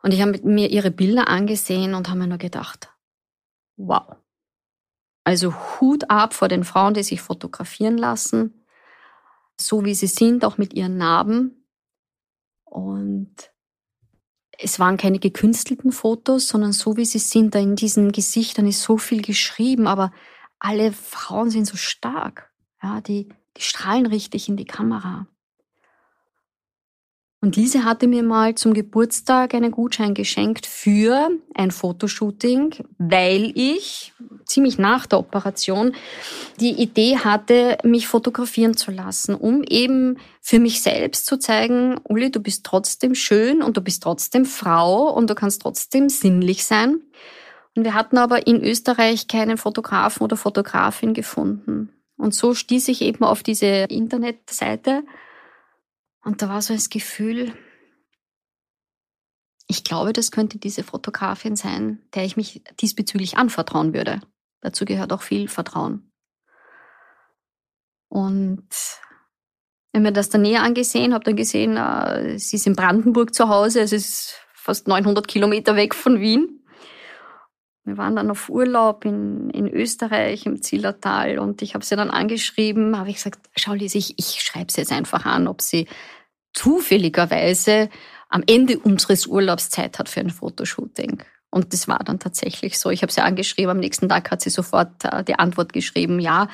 [0.03, 2.91] Und ich habe mir ihre Bilder angesehen und habe mir nur gedacht,
[3.77, 4.17] wow.
[5.25, 8.65] Also Hut ab vor den Frauen, die sich fotografieren lassen,
[9.61, 11.67] so wie sie sind, auch mit ihren Narben.
[12.65, 13.35] Und
[14.59, 18.83] es waren keine gekünstelten Fotos, sondern so wie sie sind, da in diesen Gesichtern ist
[18.83, 20.13] so viel geschrieben, aber
[20.59, 22.53] alle Frauen sind so stark.
[22.83, 25.27] Ja, die, die strahlen richtig in die Kamera.
[27.47, 34.13] Und Lise hatte mir mal zum Geburtstag einen Gutschein geschenkt für ein Fotoshooting, weil ich
[34.45, 35.93] ziemlich nach der Operation
[36.59, 42.33] die Idee hatte, mich fotografieren zu lassen, um eben für mich selbst zu zeigen, Uli,
[42.33, 47.01] du bist trotzdem schön und du bist trotzdem Frau und du kannst trotzdem sinnlich sein.
[47.77, 51.93] Und wir hatten aber in Österreich keinen Fotografen oder Fotografin gefunden.
[52.17, 55.05] Und so stieß ich eben auf diese Internetseite
[56.27, 57.53] und da war so das Gefühl,
[59.69, 64.21] ich glaube, das könnte diese Fotografin sein, der ich mich diesbezüglich anvertrauen würde.
[64.61, 66.11] Dazu gehört auch viel Vertrauen.
[68.09, 68.69] Und
[69.93, 73.49] wenn mir das dann näher angesehen, habe dann gesehen, äh, sie ist in Brandenburg zu
[73.49, 76.67] Hause, es ist fast 900 Kilometer weg von Wien.
[77.85, 82.11] Wir waren dann auf Urlaub in, in Österreich im Zillertal und ich habe sie dann
[82.11, 85.87] angeschrieben, habe ich gesagt, schau Lise, ich, ich schreibe sie jetzt einfach an, ob sie
[86.57, 87.89] zufälligerweise
[88.29, 91.23] am Ende unseres Urlaubs Zeit hat für ein Fotoshooting.
[91.51, 92.91] Und das war dann tatsächlich so.
[92.91, 96.49] Ich habe sie angeschrieben, am nächsten Tag hat sie sofort äh, die Antwort geschrieben, ja,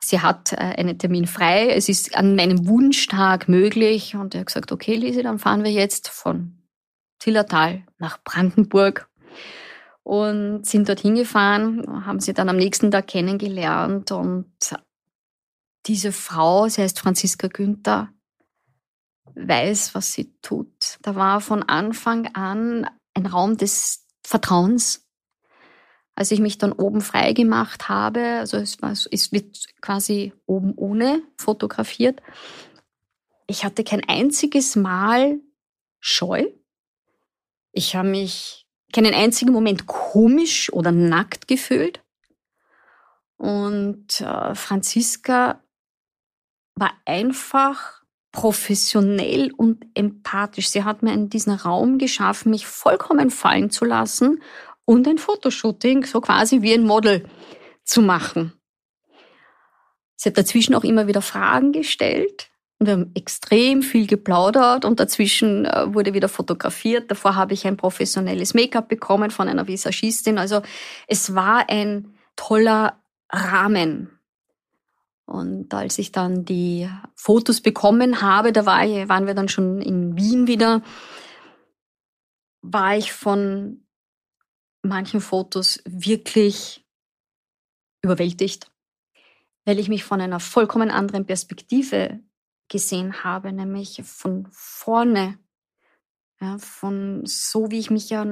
[0.00, 4.14] sie hat äh, einen Termin frei, es ist an meinem Wunschtag möglich.
[4.14, 6.58] Und er hat gesagt, okay, Lise, dann fahren wir jetzt von
[7.18, 9.08] Zillertal nach Brandenburg
[10.02, 14.52] und sind dorthin gefahren, haben sie dann am nächsten Tag kennengelernt und
[15.86, 18.13] diese Frau, sie heißt Franziska Günther,
[19.34, 20.98] weiß, was sie tut.
[21.02, 25.06] Da war von Anfang an ein Raum des Vertrauens.
[26.16, 30.72] Als ich mich dann oben frei gemacht habe, also es, war, es wird quasi oben
[30.76, 32.22] ohne fotografiert,
[33.46, 35.40] ich hatte kein einziges Mal
[36.00, 36.46] Scheu.
[37.72, 42.02] Ich habe mich keinen einzigen Moment komisch oder nackt gefühlt.
[43.36, 45.62] Und äh, Franziska
[46.76, 48.03] war einfach
[48.34, 50.68] professionell und empathisch.
[50.68, 54.42] Sie hat mir in diesen Raum geschaffen, mich vollkommen fallen zu lassen
[54.84, 57.24] und ein Fotoshooting, so quasi wie ein Model
[57.84, 58.52] zu machen.
[60.16, 64.98] Sie hat dazwischen auch immer wieder Fragen gestellt und wir haben extrem viel geplaudert und
[64.98, 67.12] dazwischen äh, wurde wieder fotografiert.
[67.12, 70.38] Davor habe ich ein professionelles Make-up bekommen von einer Visagistin.
[70.38, 70.62] Also
[71.06, 74.13] es war ein toller Rahmen.
[75.26, 79.80] Und als ich dann die Fotos bekommen habe, da war ich, waren wir dann schon
[79.80, 80.82] in Wien wieder,
[82.60, 83.86] war ich von
[84.82, 86.84] manchen Fotos wirklich
[88.02, 88.70] überwältigt,
[89.64, 92.20] weil ich mich von einer vollkommen anderen Perspektive
[92.68, 95.38] gesehen habe, nämlich von vorne.
[96.40, 98.26] Ja, von so wie ich mich ja,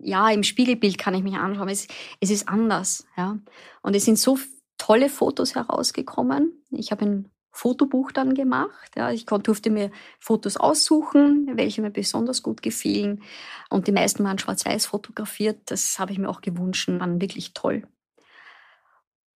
[0.00, 1.68] ja, im Spiegelbild kann ich mich anschauen.
[1.68, 1.86] Es,
[2.20, 3.38] es ist anders, ja.
[3.82, 4.36] Und es sind so
[4.84, 6.52] tolle Fotos herausgekommen.
[6.70, 8.92] Ich habe ein Fotobuch dann gemacht.
[8.96, 13.22] Ja, ich durfte mir Fotos aussuchen, welche mir besonders gut gefielen.
[13.70, 15.58] Und die meisten waren schwarz-weiß fotografiert.
[15.66, 17.88] Das habe ich mir auch gewünscht, waren wirklich toll.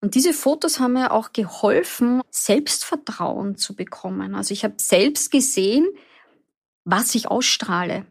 [0.03, 4.35] Und diese Fotos haben mir auch geholfen, Selbstvertrauen zu bekommen.
[4.35, 5.89] Also ich habe selbst gesehen,
[6.85, 8.05] was ich ausstrahle.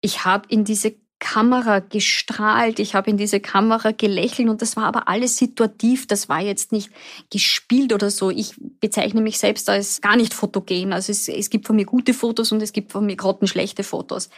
[0.00, 4.84] Ich habe in diese Kamera gestrahlt, ich habe in diese Kamera gelächelt und das war
[4.86, 6.90] aber alles situativ, das war jetzt nicht
[7.30, 8.30] gespielt oder so.
[8.30, 10.92] Ich bezeichne mich selbst als gar nicht fotogen.
[10.92, 14.30] Also es, es gibt von mir gute Fotos und es gibt von mir grottenschlechte Fotos.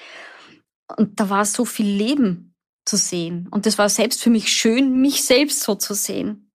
[0.99, 2.55] Und da war so viel Leben
[2.85, 3.49] zu sehen.
[3.51, 6.51] Und das war selbst für mich schön, mich selbst so zu sehen.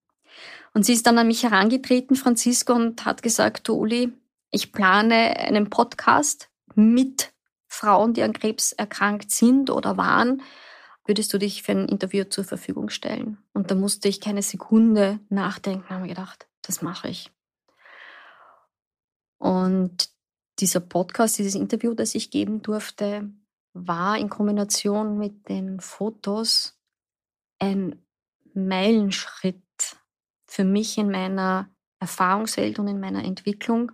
[0.74, 4.12] Und sie ist dann an mich herangetreten, Franziska, und hat gesagt, Uli,
[4.52, 7.32] ich plane einen Podcast mit
[7.70, 10.42] Frauen, die an Krebs erkrankt sind oder waren,
[11.06, 13.38] würdest du dich für ein Interview zur Verfügung stellen?
[13.52, 17.30] Und da musste ich keine Sekunde nachdenken, habe gedacht, das mache ich.
[19.38, 20.10] Und
[20.58, 23.30] dieser Podcast, dieses Interview, das ich geben durfte,
[23.72, 26.76] war in Kombination mit den Fotos
[27.60, 28.04] ein
[28.52, 29.62] Meilenschritt
[30.44, 33.92] für mich in meiner Erfahrungswelt und in meiner Entwicklung.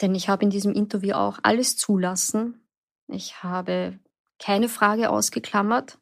[0.00, 2.60] Denn ich habe in diesem Interview auch alles zulassen.
[3.08, 3.98] Ich habe
[4.38, 5.98] keine Frage ausgeklammert.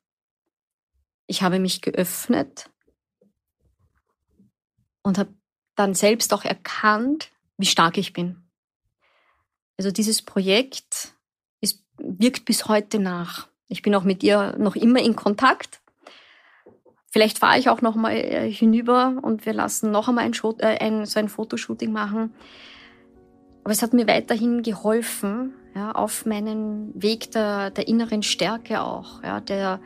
[1.27, 2.71] Ich habe mich geöffnet
[5.03, 5.33] und habe
[5.75, 8.43] dann selbst auch erkannt, wie stark ich bin.
[9.79, 11.15] Also dieses Projekt
[11.61, 13.49] ist, wirkt bis heute nach.
[13.69, 15.81] Ich bin auch mit ihr noch immer in Kontakt.
[17.11, 20.79] Vielleicht fahre ich auch noch mal äh, hinüber und wir lassen noch einmal ein, äh,
[20.79, 22.35] ein, so ein Fotoshooting machen.
[23.67, 29.25] Aber es hat mir weiterhin geholfen, ja, auf meinen Weg der, der inneren Stärke auch,
[29.25, 29.81] ja, der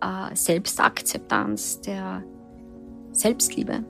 [0.00, 2.22] äh, Selbstakzeptanz, der
[3.10, 3.84] Selbstliebe.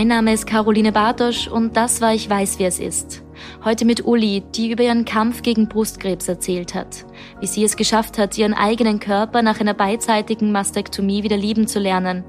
[0.00, 3.22] Mein Name ist Caroline Bartosch und das war Ich weiß, wer es ist.
[3.66, 7.04] Heute mit Uli, die über ihren Kampf gegen Brustkrebs erzählt hat,
[7.40, 11.80] wie sie es geschafft hat, ihren eigenen Körper nach einer beidseitigen Mastektomie wieder lieben zu
[11.80, 12.24] lernen,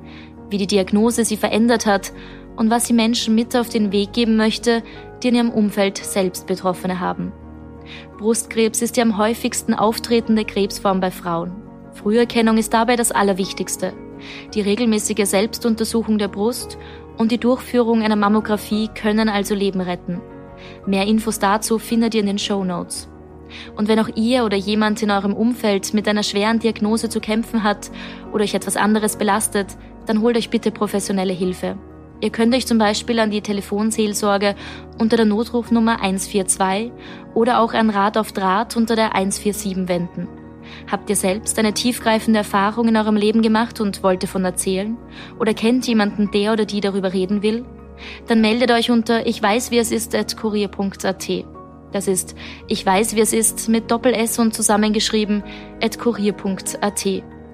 [0.50, 2.12] wie die Diagnose sie verändert hat
[2.58, 4.84] und was sie Menschen mit auf den Weg geben möchte,
[5.24, 7.32] die in ihrem Umfeld selbst Betroffene haben.
[8.18, 11.54] Brustkrebs ist die am häufigsten auftretende Krebsform bei Frauen.
[11.94, 13.94] Früherkennung ist dabei das Allerwichtigste.
[14.54, 16.78] Die regelmäßige Selbstuntersuchung der Brust
[17.18, 20.22] und die Durchführung einer Mammographie können also Leben retten.
[20.86, 23.08] Mehr Infos dazu findet ihr in den Show Notes.
[23.76, 27.64] Und wenn auch ihr oder jemand in eurem Umfeld mit einer schweren Diagnose zu kämpfen
[27.64, 27.92] hat
[28.32, 31.78] oder euch etwas anderes belastet, dann holt euch bitte professionelle Hilfe.
[32.22, 34.56] Ihr könnt euch zum Beispiel an die Telefonseelsorge
[35.00, 36.92] unter der Notrufnummer 142
[37.34, 40.28] oder auch an Rat auf Draht unter der 147 wenden.
[40.92, 44.98] Habt ihr selbst eine tiefgreifende Erfahrung in eurem Leben gemacht und wollt davon erzählen?
[45.40, 47.64] Oder kennt jemanden, der oder die darüber reden will?
[48.28, 51.46] Dann meldet euch unter ich weiß wie es ist at kurier.at.
[51.94, 52.36] Das ist
[52.68, 55.44] ich weiß wie es ist mit Doppel S und zusammengeschrieben
[55.82, 57.06] at kurier.at.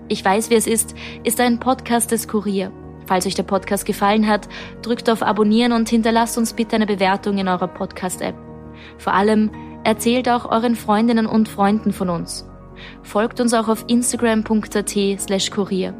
[0.08, 2.72] Ich weiß wie es ist ist ein Podcast des Kurier.
[3.06, 4.50] Falls euch der Podcast gefallen hat,
[4.82, 8.36] drückt auf Abonnieren und hinterlasst uns bitte eine Bewertung in eurer Podcast-App.
[8.98, 9.52] Vor allem
[9.84, 12.47] erzählt auch euren Freundinnen und Freunden von uns.
[13.04, 15.94] Folgt uns auch auf instagram.at slash kurier.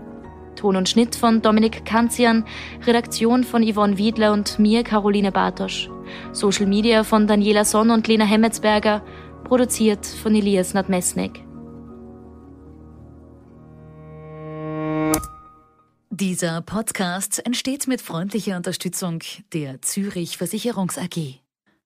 [0.56, 2.44] Ton und Schnitt von Dominik Kanzian,
[2.86, 5.90] Redaktion von Yvonne Wiedler und mir, Caroline Bartosch.
[6.32, 9.04] Social Media von Daniela Sonn und Lena Hemmetsberger,
[9.44, 11.44] produziert von Elias Nadmesnik.
[16.10, 19.20] Dieser Podcast entsteht mit freundlicher Unterstützung
[19.54, 21.36] der Zürich Versicherungs AG.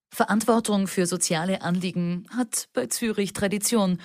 [0.09, 3.99] Verantwortung für soziale Anliegen hat bei Zürich Tradition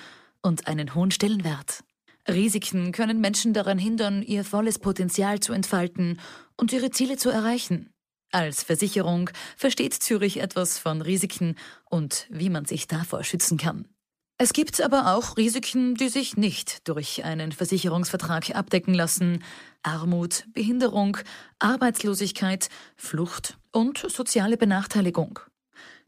[0.47, 1.83] und einen hohen Stellenwert.
[2.27, 6.19] Risiken können Menschen daran hindern, ihr volles Potenzial zu entfalten
[6.55, 7.89] und ihre Ziele zu erreichen.
[8.31, 11.55] Als Versicherung versteht Zürich etwas von Risiken
[11.89, 13.87] und wie man sich davor schützen kann.
[14.37, 19.43] Es gibt aber auch Risiken, die sich nicht durch einen Versicherungsvertrag abdecken lassen.
[19.83, 21.17] Armut, Behinderung,
[21.59, 25.39] Arbeitslosigkeit, Flucht und soziale Benachteiligung.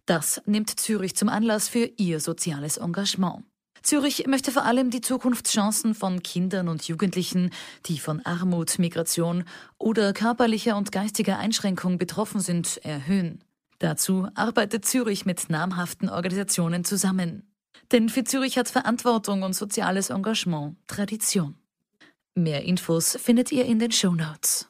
[0.05, 3.48] Das nimmt Zürich zum Anlass für ihr soziales Engagement.
[3.81, 7.51] Zürich möchte vor allem die Zukunftschancen von Kindern und Jugendlichen,
[7.85, 9.45] die von Armut, Migration
[9.77, 13.43] oder körperlicher und geistiger Einschränkung betroffen sind, erhöhen.
[13.79, 17.43] Dazu arbeitet Zürich mit namhaften Organisationen zusammen.
[17.91, 21.55] Denn für Zürich hat Verantwortung und soziales Engagement Tradition.
[22.35, 24.67] Mehr Infos findet ihr in den Show Notes.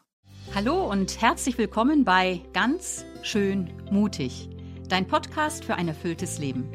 [0.55, 4.49] Hallo und herzlich willkommen bei Ganz schön mutig,
[4.87, 6.71] dein Podcast für ein erfülltes Leben.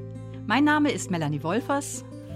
[0.46, 2.04] Mein Name ist Melanie Wolfers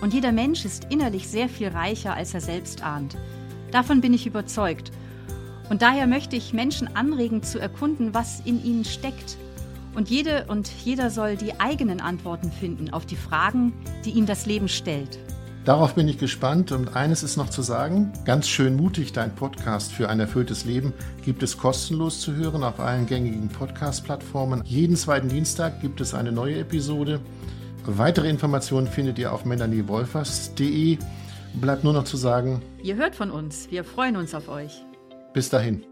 [0.00, 3.16] Und jeder Mensch ist innerlich sehr viel reicher, als er selbst ahnt.
[3.70, 4.92] Davon bin ich überzeugt.
[5.68, 9.36] Und daher möchte ich Menschen anregen zu erkunden, was in ihnen steckt.
[9.94, 13.72] Und jede und jeder soll die eigenen Antworten finden auf die Fragen,
[14.04, 15.18] die ihm das Leben stellt.
[15.66, 18.12] Darauf bin ich gespannt und eines ist noch zu sagen.
[18.24, 20.92] Ganz schön mutig, dein Podcast für ein erfülltes Leben
[21.24, 24.62] gibt es kostenlos zu hören auf allen gängigen Podcast-Plattformen.
[24.64, 27.18] Jeden zweiten Dienstag gibt es eine neue Episode.
[27.88, 30.98] Weitere Informationen findet ihr auf melaniewolfers.de.
[31.54, 33.70] Bleibt nur noch zu sagen, ihr hört von uns.
[33.70, 34.84] Wir freuen uns auf euch.
[35.32, 35.84] Bis dahin.